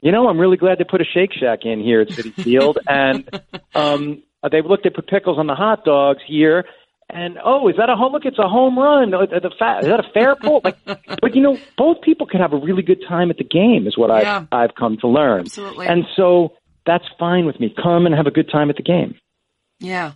[0.02, 2.78] you know, I'm really glad they put a Shake Shack in here at Citi Field.
[2.88, 3.28] and
[3.74, 6.64] um, they've looked at put pickles on the hot dogs here,
[7.12, 8.12] and oh, is that a home?
[8.12, 9.10] Look, it's a home run.
[9.10, 10.60] The fa- is that a fair pull?
[10.64, 13.86] Like, but you know, both people can have a really good time at the game,
[13.86, 14.46] is what yeah.
[14.52, 15.40] I've I've come to learn.
[15.40, 15.86] Absolutely.
[15.86, 16.54] And so
[16.86, 17.74] that's fine with me.
[17.82, 19.16] Come and have a good time at the game.
[19.80, 20.12] Yeah.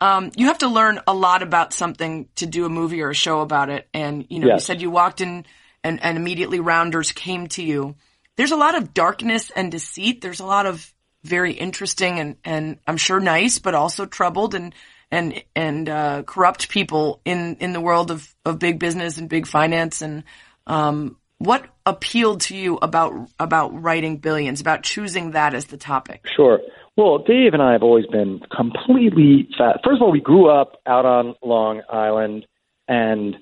[0.00, 3.14] Um, you have to learn a lot about something to do a movie or a
[3.14, 3.88] show about it.
[3.94, 5.46] And, you know, you said you walked in
[5.82, 7.96] and, and immediately Rounders came to you.
[8.36, 10.20] There's a lot of darkness and deceit.
[10.20, 10.92] There's a lot of
[11.24, 14.74] very interesting and, and I'm sure nice, but also troubled and,
[15.10, 19.46] and, and, uh, corrupt people in, in the world of, of big business and big
[19.46, 20.02] finance.
[20.02, 20.24] And,
[20.66, 26.24] um, what appealed to you about, about writing billions, about choosing that as the topic?
[26.34, 26.60] Sure.
[26.96, 29.80] Well, Dave and I have always been completely fat.
[29.84, 32.46] First of all, we grew up out on Long Island
[32.88, 33.36] and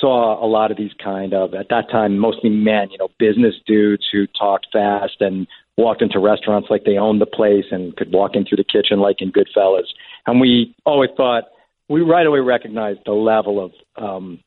[0.00, 3.54] saw a lot of these kind of, at that time, mostly men, you know, business
[3.66, 5.46] dudes who talked fast and
[5.76, 9.00] walked into restaurants like they owned the place and could walk in through the kitchen
[9.00, 9.86] like in Goodfellas.
[10.26, 11.44] And we always thought,
[11.88, 14.40] we right away recognized the level of, um,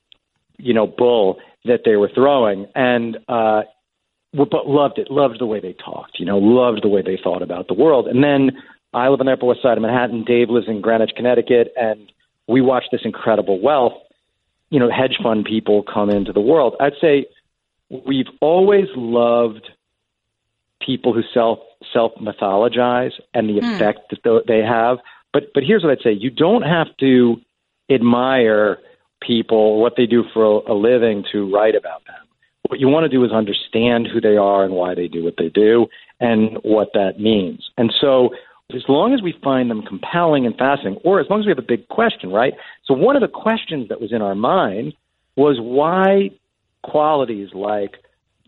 [0.57, 2.65] you know, bull that they were throwing.
[2.73, 3.63] And, uh,
[4.35, 7.41] but loved it, loved the way they talked, you know, loved the way they thought
[7.41, 8.07] about the world.
[8.07, 8.51] And then
[8.93, 10.23] I live on the Upper West Side of Manhattan.
[10.23, 12.11] Dave lives in Greenwich, Connecticut, and
[12.47, 13.93] we watch this incredible wealth.
[14.69, 16.75] You know, hedge fund people come into the world.
[16.79, 17.27] I'd say
[17.89, 19.69] we've always loved
[20.85, 21.59] people who self
[21.93, 23.73] self mythologize and the hmm.
[23.73, 24.97] effect that they have.
[25.33, 27.37] But but here's what I'd say: you don't have to
[27.89, 28.79] admire
[29.21, 32.24] people what they do for a, a living to write about them.
[32.67, 35.35] What you want to do is understand who they are and why they do what
[35.37, 35.87] they do
[36.19, 37.69] and what that means.
[37.77, 38.29] And so,
[38.73, 41.59] as long as we find them compelling and fascinating, or as long as we have
[41.59, 42.53] a big question, right?
[42.85, 44.93] So, one of the questions that was in our mind
[45.35, 46.31] was why
[46.81, 47.97] qualities like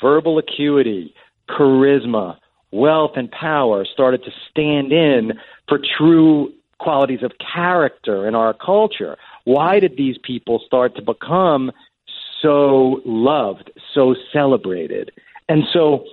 [0.02, 1.14] verbal acuity,
[1.50, 2.38] charisma,
[2.72, 5.34] wealth, and power started to stand in
[5.68, 9.18] for true qualities of character in our culture.
[9.46, 11.72] Why did these people start to become
[12.42, 15.12] so loved, so celebrated?
[15.50, 16.06] And so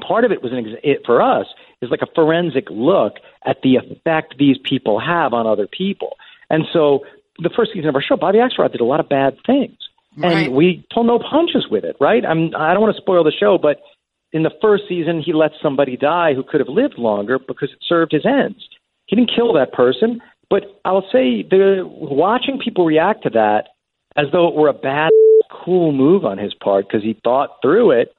[0.00, 1.46] part of it was an ex- it, for us
[1.82, 3.14] is like a forensic look
[3.46, 6.16] at the effect these people have on other people.
[6.50, 7.00] And so
[7.38, 9.78] the first season of our show, Bobby Axelrod did a lot of bad things,
[10.16, 10.46] Right.
[10.46, 11.96] and we pulled no punches with it.
[12.00, 12.24] Right?
[12.24, 13.80] I'm, I don't want to spoil the show, but
[14.32, 17.78] in the first season, he let somebody die who could have lived longer because it
[17.88, 18.68] served his ends.
[19.06, 23.68] He didn't kill that person, but I'll say the watching people react to that
[24.16, 25.10] as though it were a bad,
[25.50, 28.14] cool move on his part because he thought through it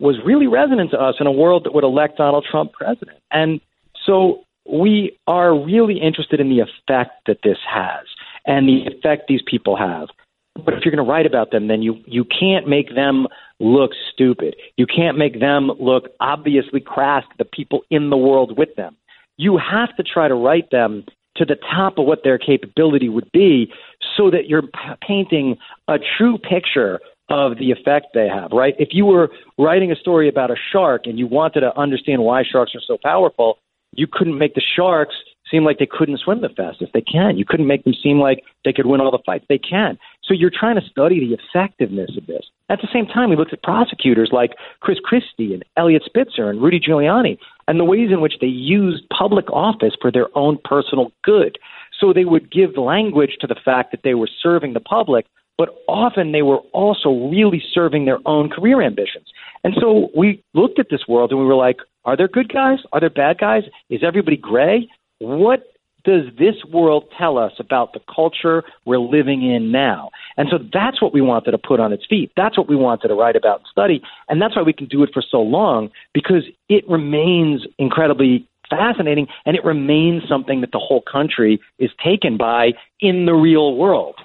[0.00, 3.18] was really resonant to us in a world that would elect Donald Trump president.
[3.30, 3.60] And
[4.04, 8.04] so we are really interested in the effect that this has
[8.46, 10.08] and the effect these people have.
[10.54, 13.26] But if you're going to write about them, then you you can't make them
[13.58, 14.54] look stupid.
[14.76, 18.96] You can't make them look obviously crass the people in the world with them.
[19.36, 21.04] You have to try to write them
[21.36, 23.72] to the top of what their capability would be
[24.16, 24.68] so that you're p-
[25.06, 25.56] painting
[25.88, 27.00] a true picture
[27.30, 28.74] of the effect they have, right?
[28.78, 32.42] If you were writing a story about a shark and you wanted to understand why
[32.44, 33.58] sharks are so powerful,
[33.92, 35.14] you couldn't make the sharks
[35.50, 36.92] seem like they couldn't swim the fastest.
[36.92, 37.36] They can.
[37.36, 39.44] You couldn't make them seem like they could win all the fights.
[39.48, 39.98] They can.
[40.22, 42.46] So you're trying to study the effectiveness of this.
[42.70, 46.62] At the same time, we looked at prosecutors like Chris Christie and Eliot Spitzer and
[46.62, 47.38] Rudy Giuliani
[47.68, 51.58] and the ways in which they used public office for their own personal good.
[52.00, 55.26] So they would give language to the fact that they were serving the public,
[55.56, 59.26] but often they were also really serving their own career ambitions.
[59.62, 62.80] And so we looked at this world and we were like, are there good guys?
[62.92, 63.62] Are there bad guys?
[63.88, 64.88] Is everybody gray?
[65.18, 65.64] What
[66.04, 70.10] does this world tell us about the culture we're living in now?
[70.36, 72.30] And so that's what we wanted to put on its feet.
[72.36, 74.02] That's what we wanted to write about and study.
[74.28, 79.26] And that's why we can do it for so long because it remains incredibly fascinating
[79.46, 84.16] and it remains something that the whole country is taken by in the real world.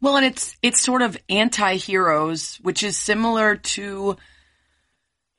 [0.00, 4.16] Well, and it's it's sort of anti-heroes, which is similar to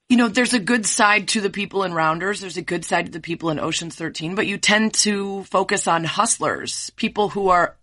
[0.10, 3.08] you know, there's a good side to the people in Rounders, there's a good side
[3.08, 7.50] to the people in Ocean's 13, but you tend to focus on hustlers, people who
[7.50, 7.76] are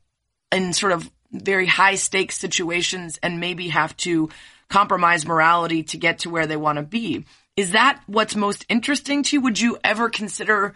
[0.50, 4.30] in sort of very high stakes situations and maybe have to
[4.68, 7.24] compromise morality to get to where they want to be.
[7.56, 9.40] Is that what's most interesting to you?
[9.42, 10.74] Would you ever consider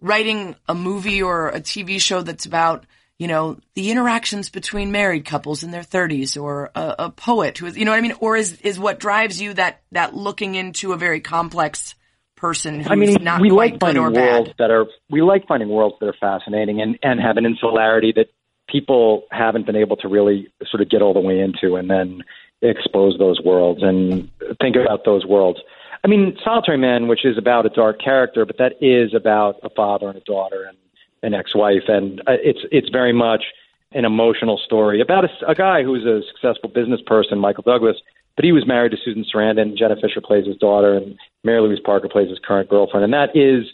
[0.00, 2.84] writing a movie or a TV show that's about,
[3.18, 7.66] you know, the interactions between married couples in their 30s or a, a poet who
[7.66, 8.14] is, you know what I mean?
[8.20, 11.94] Or is, is what drives you that, that looking into a very complex
[12.36, 14.56] person who's I mean, not we like good finding or worlds bad?
[14.58, 18.26] that are we like finding worlds that are fascinating and and have an insularity that
[18.68, 22.22] people haven't been able to really sort of get all the way into, and then
[22.62, 25.60] expose those worlds and think about those worlds.
[26.04, 29.70] I mean, Solitary Man, which is about a dark character, but that is about a
[29.70, 30.76] father and a daughter and
[31.22, 33.44] an ex-wife, and uh, it's it's very much
[33.92, 37.98] an emotional story about a, a guy who's a successful business person, Michael Douglas,
[38.34, 39.76] but he was married to Susan Sarandon.
[39.76, 43.36] Jenna Fischer plays his daughter, and Mary Louise Parker plays his current girlfriend, and that
[43.36, 43.66] is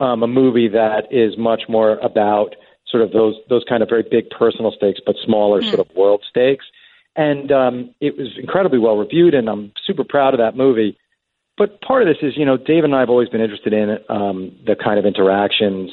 [0.00, 2.56] um, a movie that is much more about
[2.88, 6.24] sort of those those kind of very big personal stakes, but smaller sort of world
[6.28, 6.66] stakes.
[7.14, 10.96] And um, it was incredibly well reviewed, and I'm super proud of that movie.
[11.58, 13.98] But part of this is, you know, Dave and I have always been interested in
[14.08, 15.90] um, the kind of interactions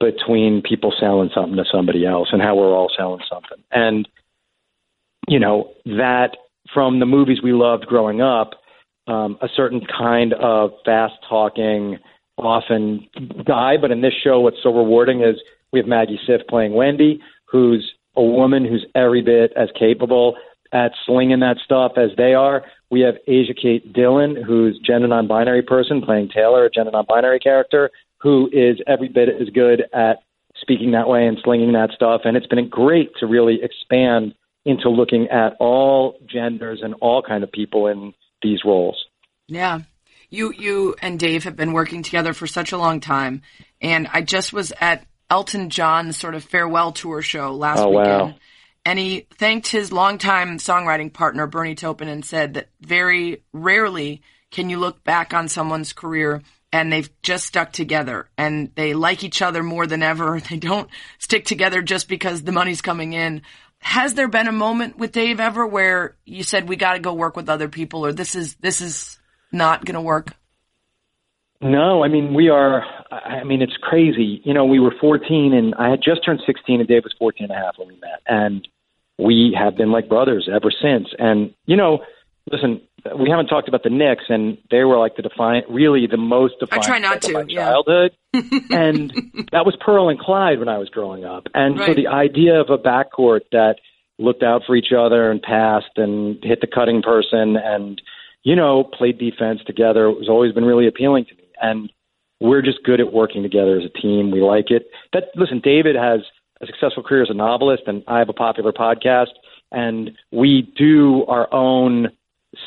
[0.00, 3.62] between people selling something to somebody else and how we're all selling something.
[3.70, 4.08] And,
[5.28, 6.36] you know, that
[6.72, 8.50] from the movies we loved growing up,
[9.06, 11.98] um, a certain kind of fast talking,
[12.36, 13.08] often
[13.46, 13.76] guy.
[13.80, 15.36] But in this show, what's so rewarding is
[15.72, 20.36] we have Maggie Siff playing Wendy, who's a woman who's every bit as capable
[20.72, 22.64] at slinging that stuff as they are.
[22.94, 27.90] We have Asia Kate Dillon, who's gender non-binary person playing Taylor, a gender non-binary character,
[28.18, 30.22] who is every bit as good at
[30.60, 32.20] speaking that way and slinging that stuff.
[32.24, 34.34] And it's been great to really expand
[34.64, 38.96] into looking at all genders and all kind of people in these roles.
[39.48, 39.80] Yeah.
[40.30, 43.42] You you and Dave have been working together for such a long time.
[43.80, 48.06] And I just was at Elton John's sort of farewell tour show last Oh, weekend.
[48.20, 48.34] wow.
[48.84, 54.68] And he thanked his longtime songwriting partner, Bernie Taupin, and said that very rarely can
[54.68, 59.42] you look back on someone's career and they've just stuck together and they like each
[59.42, 60.40] other more than ever.
[60.50, 63.42] They don't stick together just because the money's coming in.
[63.78, 67.14] Has there been a moment with Dave ever where you said we got to go
[67.14, 69.18] work with other people or this is this is
[69.52, 70.32] not going to work?
[71.64, 72.84] No, I mean we are.
[73.10, 74.40] I mean it's crazy.
[74.44, 77.44] You know, we were 14, and I had just turned 16, and Dave was 14
[77.44, 78.68] and a half when we met, and
[79.18, 81.08] we have been like brothers ever since.
[81.18, 82.04] And you know,
[82.52, 82.82] listen,
[83.18, 86.54] we haven't talked about the Knicks, and they were like the defiant, really the most
[86.70, 87.64] I try not to, my yeah.
[87.64, 88.12] childhood.
[88.70, 89.10] and
[89.52, 91.46] that was Pearl and Clyde when I was growing up.
[91.54, 93.76] And so the idea of a backcourt that
[94.18, 98.00] looked out for each other and passed and hit the cutting person and
[98.42, 101.43] you know played defense together has always been really appealing to me.
[101.60, 101.92] And
[102.40, 104.30] we're just good at working together as a team.
[104.30, 104.90] We like it.
[105.12, 106.20] That listen, David has
[106.60, 109.32] a successful career as a novelist, and I have a popular podcast,
[109.72, 112.08] and we do our own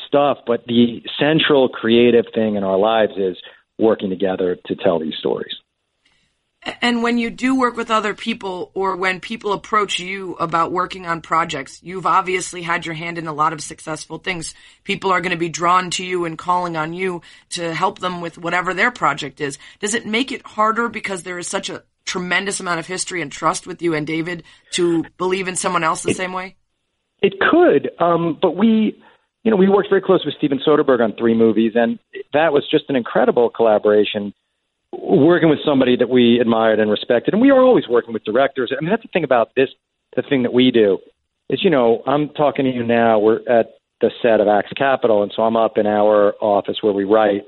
[0.06, 0.38] stuff.
[0.46, 3.36] But the central creative thing in our lives is
[3.78, 5.54] working together to tell these stories.
[6.82, 11.06] And when you do work with other people or when people approach you about working
[11.06, 14.54] on projects, you've obviously had your hand in a lot of successful things.
[14.84, 18.20] People are going to be drawn to you and calling on you to help them
[18.20, 19.58] with whatever their project is.
[19.78, 23.30] Does it make it harder because there is such a tremendous amount of history and
[23.30, 24.42] trust with you and David
[24.72, 26.56] to believe in someone else the same way?
[27.20, 29.00] It could, um, but we,
[29.42, 31.98] you know, we worked very close with Steven Soderbergh on three movies, and
[32.32, 34.32] that was just an incredible collaboration.
[34.92, 38.72] Working with somebody that we admired and respected, and we are always working with directors.
[38.76, 39.68] I mean, that's the thing about this.
[40.16, 40.98] The thing that we do
[41.50, 43.18] is, you know, I'm talking to you now.
[43.18, 46.92] We're at the set of Axe Capital, and so I'm up in our office where
[46.92, 47.42] we write.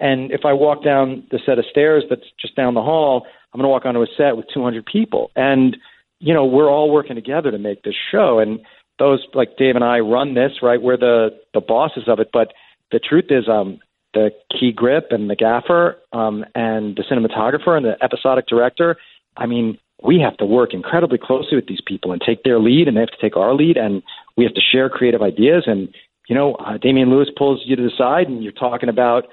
[0.00, 3.58] And if I walk down the set of stairs that's just down the hall, I'm
[3.58, 5.76] going to walk onto a set with 200 people, and
[6.20, 8.38] you know, we're all working together to make this show.
[8.38, 8.60] And
[8.98, 10.80] those like Dave and I run this, right?
[10.80, 12.30] We're the the bosses of it.
[12.32, 12.52] But
[12.90, 13.78] the truth is, um,
[14.18, 18.96] the key grip and the gaffer, um, and the cinematographer and the episodic director.
[19.36, 22.88] I mean, we have to work incredibly closely with these people and take their lead,
[22.88, 24.02] and they have to take our lead, and
[24.36, 25.64] we have to share creative ideas.
[25.66, 25.88] And
[26.28, 29.24] you know, uh, Damian Lewis pulls you to the side, and you're talking about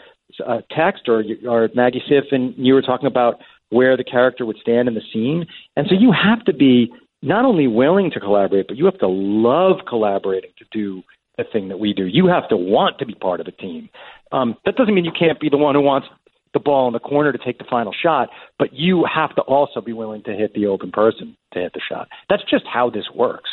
[0.46, 3.36] uh, text, or or Maggie Siff, and you were talking about
[3.70, 5.46] where the character would stand in the scene.
[5.76, 9.08] And so you have to be not only willing to collaborate, but you have to
[9.08, 11.04] love collaborating to do
[11.38, 12.06] the thing that we do.
[12.06, 13.90] You have to want to be part of a team.
[14.32, 16.08] Um, that doesn't mean you can't be the one who wants
[16.54, 19.82] the ball in the corner to take the final shot, but you have to also
[19.82, 22.08] be willing to hit the open person to hit the shot.
[22.30, 23.50] That's just how this works.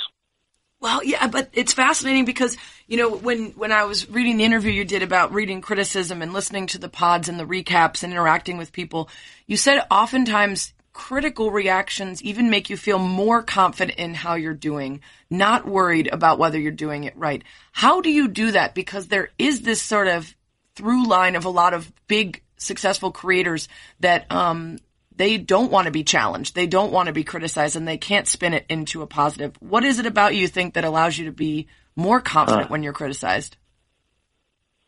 [0.81, 2.57] Well, yeah, but it's fascinating because,
[2.89, 6.33] you know, when, when I was reading the interview you did about reading criticism and
[6.33, 9.09] listening to the pods and the recaps and interacting with people,
[9.47, 15.01] you said oftentimes critical reactions even make you feel more confident in how you're doing,
[15.31, 17.43] not worried about whether you're doing it right.
[17.73, 18.75] How do you do that?
[18.75, 20.35] Because there is this sort of
[20.75, 23.69] through line of a lot of big successful creators
[24.01, 24.79] that, um,
[25.15, 26.55] they don't want to be challenged.
[26.55, 29.55] They don't want to be criticized and they can't spin it into a positive.
[29.61, 32.95] What is it about you think that allows you to be more confident when you're
[32.95, 33.57] criticized?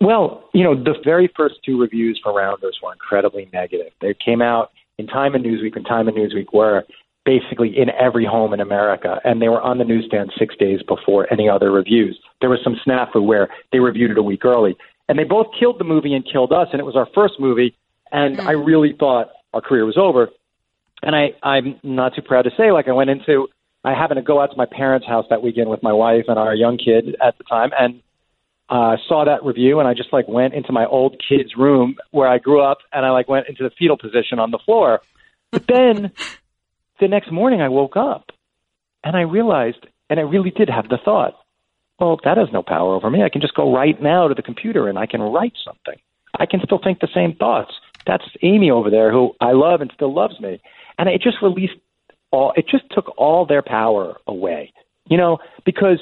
[0.00, 3.92] Well, you know, the very first two reviews for Rounders were incredibly negative.
[4.00, 6.84] They came out in Time and Newsweek, and Time and Newsweek were
[7.24, 11.26] basically in every home in America, and they were on the newsstand six days before
[11.32, 12.18] any other reviews.
[12.40, 14.76] There was some snafu where they reviewed it a week early,
[15.08, 17.74] and they both killed the movie and killed us, and it was our first movie,
[18.12, 18.66] and I mm.
[18.66, 20.28] really thought our career was over.
[21.02, 23.48] And I, I'm not too proud to say, like I went into,
[23.84, 26.38] I happened to go out to my parents' house that weekend with my wife and
[26.38, 28.00] our young kid at the time, and
[28.68, 32.28] uh, saw that review and I just like went into my old kid's room where
[32.28, 35.00] I grew up and I like went into the fetal position on the floor.
[35.50, 36.12] But then
[37.00, 38.30] the next morning I woke up
[39.02, 41.34] and I realized, and I really did have the thought,
[42.00, 43.22] well, that has no power over me.
[43.22, 46.00] I can just go right now to the computer and I can write something.
[46.38, 47.72] I can still think the same thoughts.
[48.06, 50.60] That's Amy over there who I love and still loves me.
[50.98, 51.74] And it just released
[52.30, 54.72] all, it just took all their power away,
[55.06, 55.98] you know, because,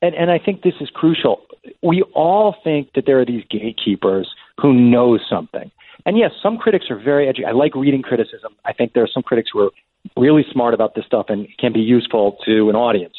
[0.00, 1.42] and, and I think this is crucial.
[1.82, 4.28] We all think that there are these gatekeepers
[4.60, 5.70] who know something.
[6.06, 7.48] And yes, some critics are very educated.
[7.48, 8.54] I like reading criticism.
[8.64, 9.70] I think there are some critics who are
[10.16, 13.14] really smart about this stuff and can be useful to an audience.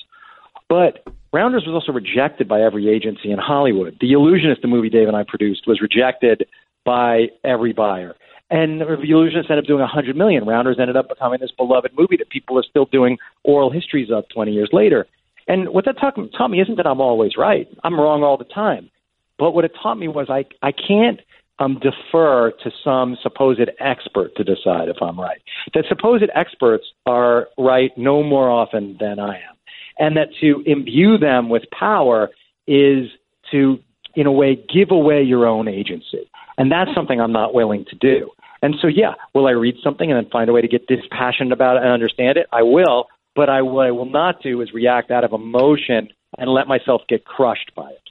[0.69, 3.97] But Rounders was also rejected by every agency in Hollywood.
[3.99, 6.47] The Illusionist, the movie Dave and I produced, was rejected
[6.85, 8.15] by every buyer.
[8.51, 10.45] And the Illusionist ended up doing 100 million.
[10.45, 14.23] Rounders ended up becoming this beloved movie that people are still doing oral histories of
[14.33, 15.07] 20 years later.
[15.47, 17.67] And what that taught, taught me isn't that I'm always right.
[17.83, 18.89] I'm wrong all the time.
[19.37, 21.19] But what it taught me was I I can't
[21.59, 25.41] um, defer to some supposed expert to decide if I'm right.
[25.73, 29.55] That supposed experts are right no more often than I am.
[29.97, 32.29] And that to imbue them with power
[32.67, 33.07] is
[33.51, 33.79] to,
[34.15, 36.29] in a way, give away your own agency.
[36.57, 38.31] And that's something I'm not willing to do.
[38.61, 41.53] And so, yeah, will I read something and then find a way to get dispassionate
[41.53, 42.47] about it and understand it?
[42.51, 43.07] I will.
[43.35, 47.01] But I, what I will not do is react out of emotion and let myself
[47.07, 48.01] get crushed by it.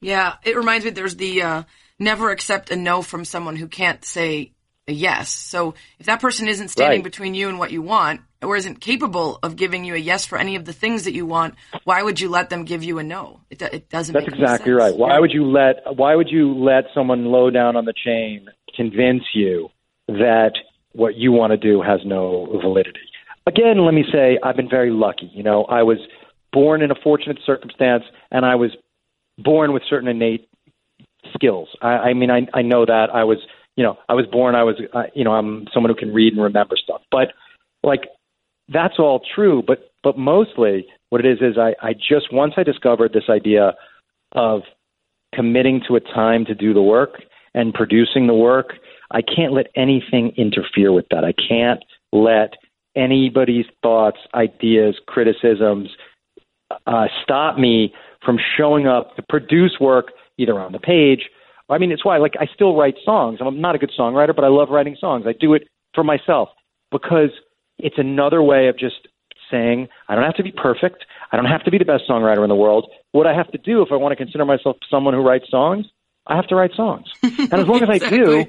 [0.00, 1.62] Yeah, it reminds me there's the uh,
[1.98, 4.52] never accept a no from someone who can't say
[4.86, 5.30] a yes.
[5.30, 7.04] So if that person isn't standing Right.
[7.04, 10.38] between you and what you want, or isn't capable of giving you a yes for
[10.38, 11.54] any of the things that you want,
[11.84, 13.40] why would you let them give you a no?
[13.50, 14.12] It, it doesn't.
[14.12, 14.96] That's exactly right.
[14.96, 19.24] Why would you let Why would you let someone low down on the chain convince
[19.34, 19.70] you
[20.06, 20.52] that
[20.92, 23.00] what you want to do has no validity?
[23.48, 25.30] Again, let me say I've been very lucky.
[25.32, 25.96] You know, I was
[26.52, 28.72] born in a fortunate circumstance, and I was
[29.38, 30.46] born with certain innate
[31.32, 31.68] skills.
[31.80, 33.38] I, I mean, I, I know that I was,
[33.74, 34.54] you know, I was born.
[34.54, 37.00] I was, uh, you know, I'm someone who can read and remember stuff.
[37.10, 37.28] But
[37.82, 38.02] like,
[38.68, 39.62] that's all true.
[39.66, 43.72] But but mostly, what it is is I, I just once I discovered this idea
[44.32, 44.60] of
[45.34, 47.22] committing to a time to do the work
[47.54, 48.74] and producing the work,
[49.10, 51.24] I can't let anything interfere with that.
[51.24, 51.82] I can't
[52.12, 52.52] let
[52.98, 55.88] anybody's thoughts, ideas, criticisms
[56.86, 57.92] uh, stop me
[58.24, 61.30] from showing up to produce work either on the page.
[61.70, 63.38] I mean, it's why like I still write songs.
[63.40, 65.24] I'm not a good songwriter, but I love writing songs.
[65.26, 66.48] I do it for myself
[66.90, 67.30] because
[67.78, 69.08] it's another way of just
[69.50, 71.04] saying I don't have to be perfect.
[71.30, 72.90] I don't have to be the best songwriter in the world.
[73.12, 75.86] What I have to do if I want to consider myself someone who writes songs,
[76.26, 77.06] I have to write songs.
[77.22, 78.46] And as long as I do.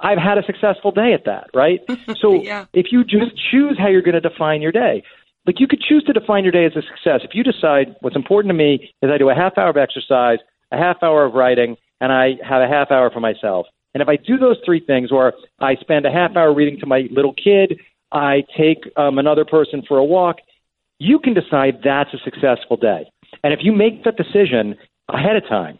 [0.00, 1.80] I've had a successful day at that, right?
[2.20, 2.66] So Yeah.
[2.72, 5.02] if you just choose how you're going to define your day,
[5.46, 7.20] like you could choose to define your day as a success.
[7.24, 10.38] If you decide what's important to me is I do a half hour of exercise,
[10.70, 13.66] a half hour of writing, and I have a half hour for myself.
[13.94, 16.86] And if I do those three things, or I spend a half hour reading to
[16.86, 17.80] my little kid,
[18.12, 20.36] I take um, another person for a walk,
[20.98, 23.10] you can decide that's a successful day.
[23.42, 24.76] And if you make that decision
[25.08, 25.78] ahead of time,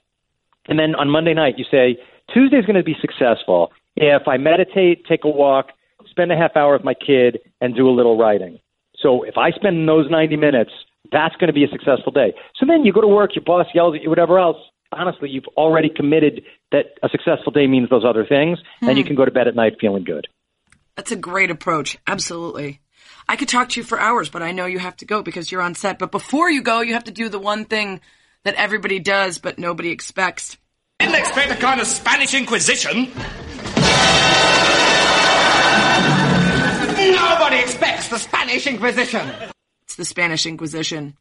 [0.68, 1.98] and then on Monday night, you say,
[2.32, 3.72] Tuesday's going to be successful
[4.06, 5.68] if I meditate, take a walk,
[6.10, 8.58] spend a half hour with my kid, and do a little writing.
[9.00, 10.70] So if I spend those 90 minutes,
[11.10, 12.34] that's going to be a successful day.
[12.56, 14.56] So then you go to work, your boss yells at you, whatever else.
[14.92, 18.96] Honestly, you've already committed that a successful day means those other things, and hmm.
[18.96, 20.28] you can go to bed at night feeling good.
[20.96, 21.96] That's a great approach.
[22.06, 22.80] Absolutely.
[23.28, 25.50] I could talk to you for hours, but I know you have to go because
[25.50, 25.98] you're on set.
[25.98, 28.00] But before you go, you have to do the one thing
[28.44, 30.56] that everybody does, but nobody expects.
[30.98, 33.10] Didn't expect a kind of Spanish Inquisition.
[37.12, 39.30] Nobody expects the Spanish Inquisition.
[39.82, 41.16] It's the Spanish Inquisition.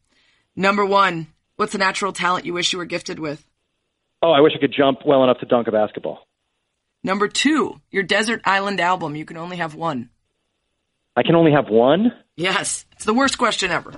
[0.54, 1.26] Number one,
[1.56, 3.44] what's a natural talent you wish you were gifted with?
[4.22, 6.26] Oh, I wish I could jump well enough to dunk a basketball.
[7.02, 9.16] Number two, your Desert Island album.
[9.16, 10.10] You can only have one.
[11.16, 12.12] I can only have one.
[12.36, 12.86] Yes.
[12.92, 13.92] It's the worst question ever.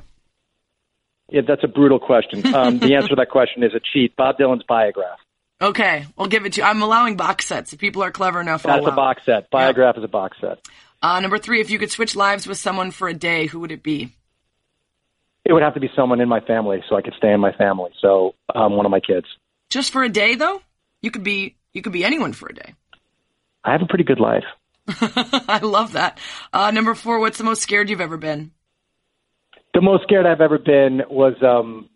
[1.28, 2.54] Yeah, that's a brutal question.
[2.54, 4.16] Um, the answer to that question is a cheat.
[4.16, 5.18] Bob Dylan's biograph.
[5.64, 6.66] Okay, I'll give it to you.
[6.66, 7.72] I'm allowing box sets.
[7.72, 9.50] If people are clever enough, That's a box set.
[9.50, 10.58] Biograph is a box set.
[11.02, 13.72] Uh, number three, if you could switch lives with someone for a day, who would
[13.72, 14.12] it be?
[15.46, 17.52] It would have to be someone in my family so I could stay in my
[17.52, 17.90] family.
[18.02, 19.26] So um, one of my kids.
[19.70, 20.60] Just for a day, though?
[21.00, 22.74] You could be you could be anyone for a day.
[23.64, 24.44] I have a pretty good life.
[24.88, 26.18] I love that.
[26.52, 28.52] Uh, number four, what's the most scared you've ever been?
[29.72, 31.88] The most scared I've ever been was um,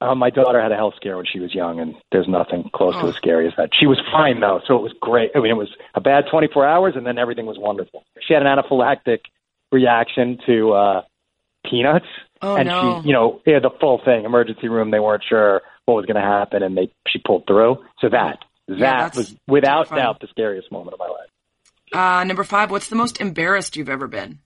[0.00, 2.94] uh, my daughter had a health scare when she was young, and there's nothing close
[2.94, 3.70] to as scary as that.
[3.78, 5.30] She was fine though, so it was great.
[5.34, 8.04] I mean, it was a bad 24 hours, and then everything was wonderful.
[8.26, 9.20] She had an anaphylactic
[9.72, 11.02] reaction to uh,
[11.68, 12.06] peanuts,
[12.42, 13.00] Oh, and no.
[13.02, 14.90] she, you know, yeah, the full thing, emergency room.
[14.90, 17.84] They weren't sure what was going to happen, and they she pulled through.
[18.00, 18.38] So that
[18.68, 21.28] that that's was without doubt the scariest moment of my life.
[21.92, 24.38] Uh, number five, what's the most embarrassed you've ever been?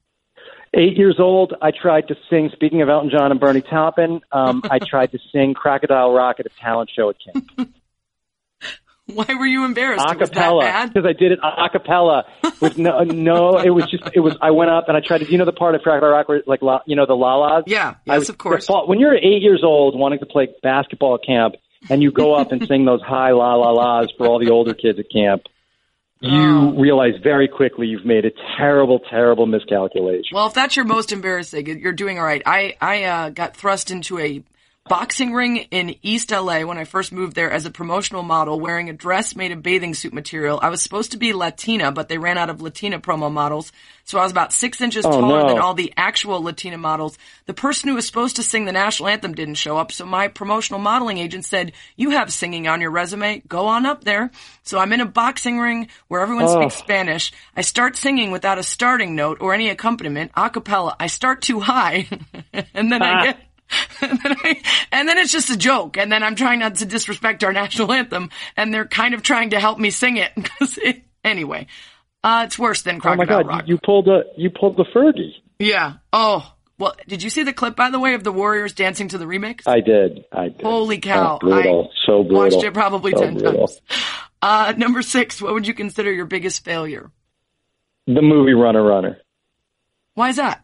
[0.76, 2.50] Eight years old, I tried to sing.
[2.52, 6.46] Speaking of Elton John and Bernie Taupin, um, I tried to sing "Crocodile Rock" at
[6.46, 7.70] a talent show at camp.
[9.06, 10.02] Why were you embarrassed?
[10.02, 12.24] a It was that cappella because I did it a cappella
[12.62, 15.30] with no no it was just it was I went up and I tried to
[15.30, 17.96] you know the part of Crocodile Rock where like la, you know the la-las Yeah,
[18.06, 18.66] yes, was- of course.
[18.86, 21.56] when you're eight years old wanting to play basketball at camp
[21.90, 24.72] and you go up and sing those high la la las for all the older
[24.72, 25.42] kids at camp
[26.24, 26.72] you Oh.
[26.80, 31.66] realize very quickly you've made a terrible terrible miscalculation Well, if that's your most embarrassing,
[31.80, 32.42] you're doing all right.
[32.46, 34.42] I I uh, got thrust into a
[34.88, 38.90] boxing ring in East LA when I first moved there as a promotional model wearing
[38.90, 40.58] a dress made of bathing suit material.
[40.60, 43.72] I was supposed to be Latina, but they ran out of Latina promo models.
[44.04, 45.48] So I was about six inches Oh, taller no.
[45.48, 47.16] than all the actual Latina models.
[47.46, 49.90] The person who was supposed to sing the national anthem didn't show up.
[49.90, 53.42] So my promotional modeling agent said, you have singing on your resume.
[53.48, 54.30] Go on up there.
[54.64, 56.60] So I'm in a boxing ring where everyone Oh.
[56.60, 57.32] speaks Spanish.
[57.56, 60.94] I start singing without a starting note or any accompaniment, a cappella.
[61.00, 62.06] I start too high
[62.74, 63.38] and then I get
[64.00, 64.62] and then, I,
[64.92, 65.96] and then it's just a joke.
[65.96, 69.50] And then I'm trying not to disrespect our national anthem, and they're kind of trying
[69.50, 70.32] to help me sing it.
[70.60, 71.66] it anyway,
[72.22, 73.64] uh, it's worse than oh my Crocodile god Rock.
[73.68, 75.94] you, pulled a you pulled the Fergie yeah.
[76.12, 79.18] Oh, well, did you see the clip, by the way, of the Warriors dancing to
[79.18, 79.62] the remix?
[79.66, 81.36] I did I did Holy cow.
[81.36, 83.68] oh, brutal I so brutal Watched it probably So 10 brutal.
[83.68, 83.80] times.
[84.42, 87.10] Uh, number six, what would you consider your biggest failure?
[88.06, 89.18] the movie Runner Runner
[90.14, 90.63] Why is that?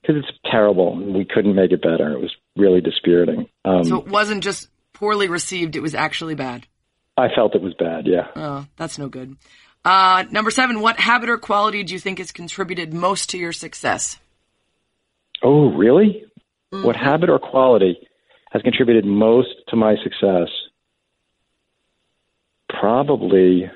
[0.00, 0.94] Because it's terrible.
[0.94, 2.12] and We couldn't make it better.
[2.12, 3.46] It was really dispiriting.
[3.64, 6.66] Um, So it wasn't just poorly received, it was actually bad.
[7.16, 8.06] I felt it was bad.
[8.06, 8.28] Yeah.
[8.36, 9.36] Oh, that's no good.
[9.84, 13.52] Uh, number seven, what habit or quality do you think has contributed most to your
[13.52, 14.18] success?
[15.42, 16.24] Oh, really?
[16.72, 16.84] Mm-hmm.
[16.84, 17.96] What habit or quality
[18.52, 20.48] has contributed most to my success?
[22.68, 23.70] Probably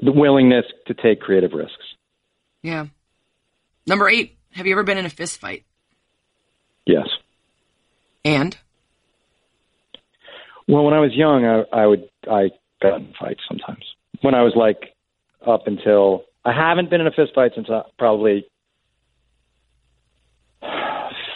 [0.00, 1.84] the willingness to take creative risks.
[2.62, 2.86] Yeah.
[3.86, 5.64] Number eight, have you ever been in a fist fight?
[6.86, 7.08] Yes.
[8.24, 8.56] And?
[10.68, 12.50] Well, when I was young, I, I would I
[12.82, 13.84] got in fights sometimes.
[14.20, 14.94] When I was like
[15.46, 18.46] up until I haven't been in a fist fight since uh, probably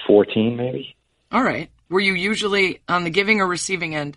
[0.07, 0.95] fourteen, maybe.
[1.33, 1.71] All right.
[1.89, 4.17] Were you usually on the giving or receiving end?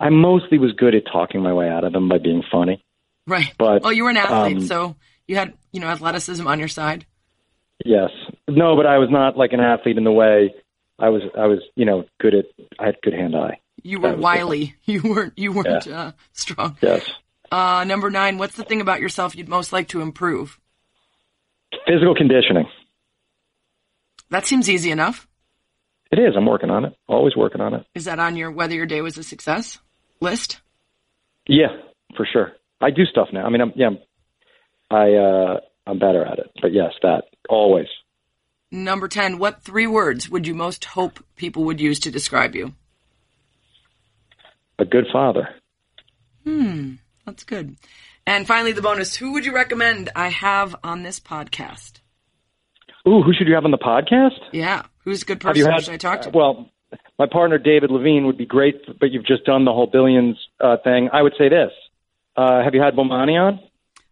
[0.00, 2.82] I mostly was good at talking my way out of them by being funny.
[3.26, 3.52] Right.
[3.58, 4.96] But, well, you were an athlete, um, so
[5.26, 7.04] you had, you know, athleticism on your side.
[7.84, 8.10] Yes.
[8.48, 10.54] No, but I was not like an athlete in the way
[10.98, 11.22] I was.
[11.36, 12.46] I was, you know, good at.
[12.78, 13.60] I had good hand eye.
[13.82, 14.74] You were wily.
[14.84, 16.78] You weren't, you weren't, uh, strong.
[16.80, 17.08] Yes.
[17.52, 20.58] Uh, number nine, what's the thing about yourself you'd most like to improve?
[21.86, 22.66] Physical conditioning.
[24.30, 25.26] That seems easy enough.
[26.10, 26.34] It is.
[26.36, 26.96] I'm working on it.
[27.06, 27.86] Always working on it.
[27.94, 29.78] Is that on your whether your day was a success
[30.20, 30.60] list?
[31.46, 31.76] Yeah,
[32.16, 32.52] for sure.
[32.80, 33.44] I do stuff now.
[33.44, 33.88] I mean, I'm yeah.
[33.88, 33.98] I'm,
[34.90, 36.50] I uh, I'm better at it.
[36.62, 37.88] But yes, that always.
[38.70, 42.74] Number 10, what three words would you most hope people would use to describe you?
[44.78, 45.48] A good father.
[46.44, 46.94] Hmm,
[47.24, 47.76] that's good.
[48.26, 52.00] And finally, the bonus, who would you recommend I have on this podcast?
[53.06, 54.38] Ooh, who should you have on the podcast?
[54.52, 55.84] Yeah, who's a good person had?
[55.84, 56.28] should I talk to?
[56.28, 56.70] uh, well,
[57.18, 60.76] my partner David Levien would be great, but you've just done the whole billions uh,
[60.84, 61.08] thing.
[61.12, 61.70] I would say this.
[62.36, 63.60] Uh, have you had Bomani on?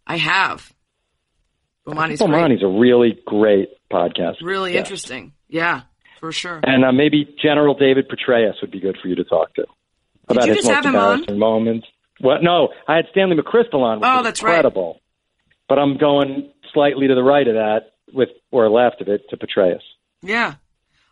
[0.06, 0.72] I have.
[1.86, 4.36] Bomani's Bomani's a really great podcast.
[4.42, 5.32] Really interesting.
[5.48, 5.82] Yeah,
[6.20, 6.60] for sure.
[6.62, 9.64] And uh, maybe General David Petraeus would be good for you to talk to
[10.28, 11.10] about you his just most him on?
[11.12, 11.86] embarrassing moments.
[12.20, 12.42] What?
[12.42, 14.00] No, I had Stanley McChrystal on.
[14.02, 14.52] Oh, that's right.
[14.52, 15.00] incredible.
[15.68, 19.36] But I'm going slightly to the right of that, with or left of it to
[19.36, 19.80] Petraeus.
[20.22, 20.54] Yeah.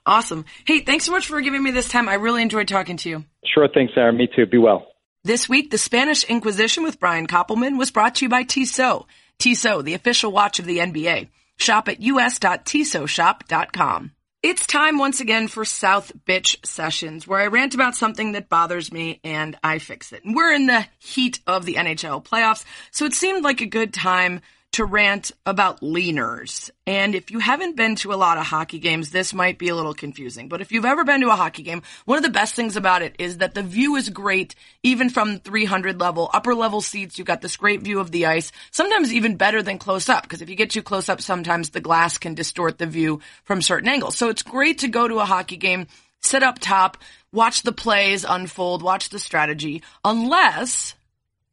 [0.07, 0.45] Awesome.
[0.67, 2.09] Hey, thanks so much for giving me this time.
[2.09, 3.25] I really enjoyed talking to you.
[3.47, 4.13] Sure thing, Sarah.
[4.13, 4.47] Me too.
[4.47, 4.87] Be well.
[5.23, 9.07] This week, the Spanish Inquisition with Brian Koppelman was brought to you by Tissot.
[9.39, 11.29] Tissot, the official watch of the NBA.
[11.57, 14.11] Shop at us.tissotshop.com.
[14.43, 18.93] It's time once again for South Bitch Sessions, where I rant about something that bothers
[18.93, 20.21] me and I fix it.
[20.23, 24.43] We're in the heat of the NHL playoffs, so it seemed like a good time
[24.75, 26.69] to rant about leaners.
[26.85, 29.75] And if you haven't been to a lot of hockey games, this might be a
[29.77, 30.49] little confusing.
[30.49, 33.03] But if you've ever been to a hockey game, one of the best things about
[33.03, 37.19] it is that the view is great, even from 300 level, upper level seats.
[37.19, 40.43] You've got this great view of the ice, sometimes even better than close up, because
[40.43, 43.89] if you get too close up, sometimes the glass can distort the view from certain
[43.89, 44.17] angles.
[44.17, 45.87] So it's great to go to a hockey game,
[46.19, 46.99] sit up top,
[47.31, 50.97] watch the plays unfold, watch the strategy, unless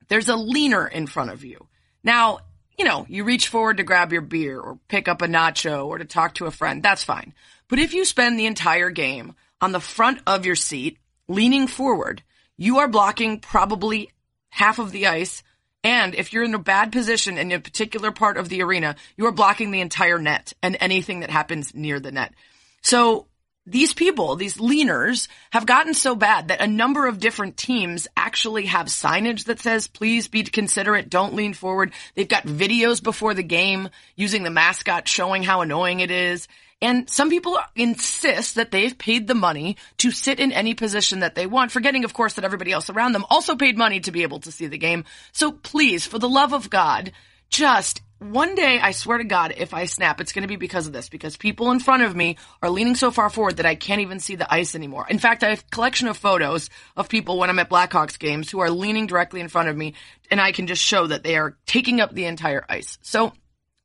[0.07, 1.67] there's a leaner in front of you.
[2.03, 2.39] Now,
[2.81, 5.99] you know, you reach forward to grab your beer or pick up a nacho or
[5.99, 6.81] to talk to a friend.
[6.81, 7.35] That's fine.
[7.67, 12.23] But if you spend the entire game on the front of your seat leaning forward,
[12.57, 14.09] you are blocking probably
[14.49, 15.43] half of the ice.
[15.83, 19.27] And if you're in a bad position in a particular part of the arena, you
[19.27, 22.33] are blocking the entire net and anything that happens near the net.
[22.81, 23.27] So
[23.71, 28.65] these people, these leaners, have gotten so bad that a number of different teams actually
[28.65, 31.93] have signage that says, please be considerate, don't lean forward.
[32.15, 36.47] They've got videos before the game using the mascot showing how annoying it is.
[36.81, 41.35] And some people insist that they've paid the money to sit in any position that
[41.35, 44.23] they want, forgetting, of course, that everybody else around them also paid money to be
[44.23, 45.05] able to see the game.
[45.31, 47.11] So please, for the love of God,
[47.49, 50.85] just one day, I swear to God, if I snap, it's going to be because
[50.85, 53.73] of this, because people in front of me are leaning so far forward that I
[53.73, 55.07] can't even see the ice anymore.
[55.09, 58.51] In fact, I have a collection of photos of people when I'm at Blackhawks games
[58.51, 59.95] who are leaning directly in front of me,
[60.29, 62.99] and I can just show that they are taking up the entire ice.
[63.01, 63.33] So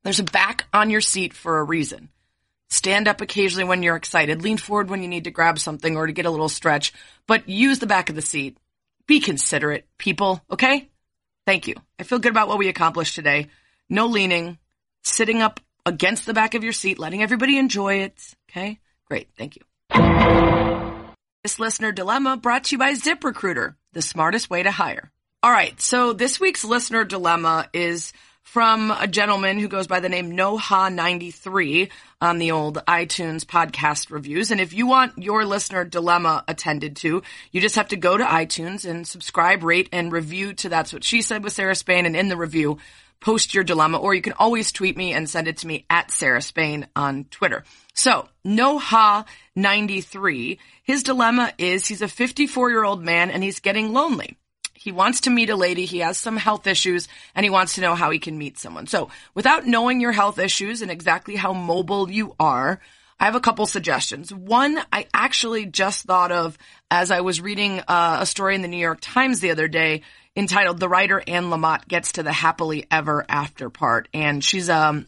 [0.04, 2.10] there's a back on your seat for a reason.
[2.68, 4.42] Stand up occasionally when you're excited.
[4.42, 6.92] Lean forward when you need to grab something or to get a little stretch,
[7.26, 8.58] but use the back of the seat.
[9.06, 10.90] Be considerate, people, okay?
[11.46, 11.76] Thank you.
[11.98, 13.46] I feel good about what we accomplished today
[13.88, 14.58] no leaning,
[15.02, 18.34] sitting up against the back of your seat, letting everybody enjoy it.
[18.50, 18.80] Okay?
[19.06, 19.28] Great.
[19.36, 19.62] Thank you.
[21.42, 25.12] This listener dilemma brought to you by ZipRecruiter, the smartest way to hire.
[25.42, 25.80] All right.
[25.80, 28.12] So this week's listener dilemma is
[28.42, 34.50] from a gentleman who goes by the name Noha93 on the old iTunes podcast reviews.
[34.50, 38.24] And if you want your listener dilemma attended to, you just have to go to
[38.24, 42.06] iTunes and subscribe, rate, and review to That's What She Said with Sarah Spain.
[42.06, 42.78] And in the review,
[43.20, 46.10] post your dilemma, or you can always tweet me and send it to me at
[46.10, 47.64] Sarah Spain on Twitter.
[47.94, 54.36] So, Noha93, his dilemma is he's a 54 year old man and he's getting lonely.
[54.74, 55.84] He wants to meet a lady.
[55.84, 58.86] He has some health issues and he wants to know how he can meet someone.
[58.86, 62.80] So without knowing your health issues and exactly how mobile you are,
[63.18, 64.32] I have a couple suggestions.
[64.32, 66.56] One, I actually just thought of
[66.90, 70.02] as I was reading uh, a story in the New York Times the other day
[70.36, 75.06] entitled "The Writer Anne Lamott Gets to the Happily Ever After Part," and she's um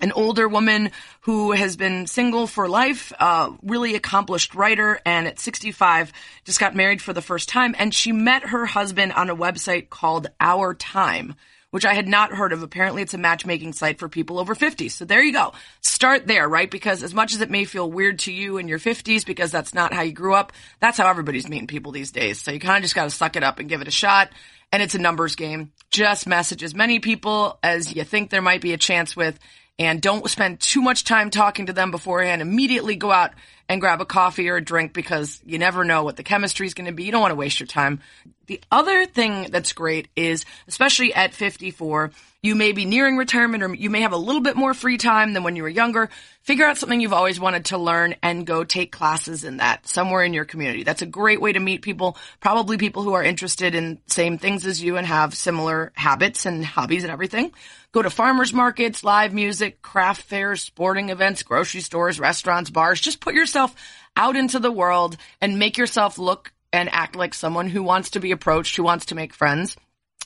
[0.00, 0.90] an older woman
[1.22, 6.12] who has been single for life, uh, really accomplished writer, and at 65
[6.44, 7.74] just got married for the first time.
[7.78, 11.34] And she met her husband on a website called Our Time,
[11.70, 12.62] which I had not heard of.
[12.62, 14.88] Apparently, it's a matchmaking site for people over 50.
[14.88, 15.52] So there you go.
[15.80, 16.70] Start there, right?
[16.70, 19.74] Because as much as it may feel weird to you in your 50s because that's
[19.74, 22.40] not how you grew up, that's how everybody's meeting people these days.
[22.40, 24.30] So you kind of just got to suck it up and give it a shot
[24.72, 25.72] and it's a numbers game.
[25.90, 29.38] Just message as many people as you think there might be a chance with
[29.78, 32.42] and don't spend too much time talking to them beforehand.
[32.42, 33.32] Immediately go out
[33.68, 36.74] and grab a coffee or a drink because you never know what the chemistry is
[36.74, 37.04] going to be.
[37.04, 38.00] You don't want to waste your time.
[38.46, 42.10] The other thing that's great is, especially at 54,
[42.42, 45.34] you may be nearing retirement or you may have a little bit more free time
[45.34, 46.08] than when you were younger.
[46.42, 50.22] Figure out something you've always wanted to learn and go take classes in that somewhere
[50.22, 50.82] in your community.
[50.82, 54.64] That's a great way to meet people, probably people who are interested in same things
[54.64, 57.52] as you and have similar habits and hobbies and everything.
[57.92, 63.00] Go to farmers markets, live music, craft fairs, sporting events, grocery stores, restaurants, bars.
[63.00, 63.74] Just put yourself
[64.16, 68.20] out into the world and make yourself look and act like someone who wants to
[68.20, 69.76] be approached, who wants to make friends.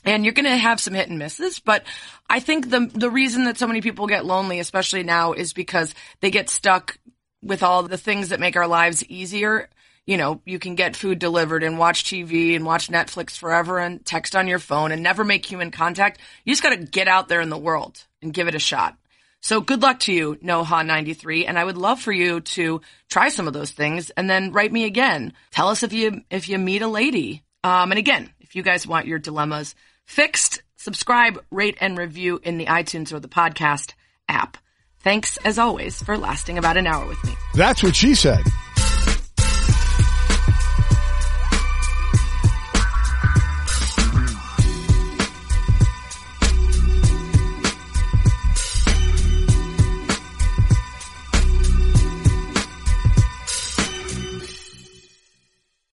[0.03, 1.85] And you're going to have some hit and misses, but
[2.29, 5.95] I think the the reason that so many people get lonely, especially now, is because
[6.19, 6.97] they get stuck
[7.41, 9.69] with all the things that make our lives easier.
[10.05, 14.05] You know, you can get food delivered and watch TV and watch Netflix forever and
[14.05, 16.19] text on your phone and never make human contact.
[16.43, 18.97] You just got to get out there in the world and give it a shot.
[19.39, 21.45] So good luck to you, Noha93.
[21.47, 24.71] And I would love for you to try some of those things and then write
[24.71, 25.33] me again.
[25.51, 27.43] Tell us if you, if you meet a lady.
[27.63, 29.75] Um, and again, if you guys want your dilemmas
[30.05, 33.93] fixed, subscribe, rate, and review in the iTunes or the podcast
[34.27, 34.57] app.
[34.99, 37.35] Thanks as always for lasting about an hour with me.
[37.55, 38.43] That's what she said.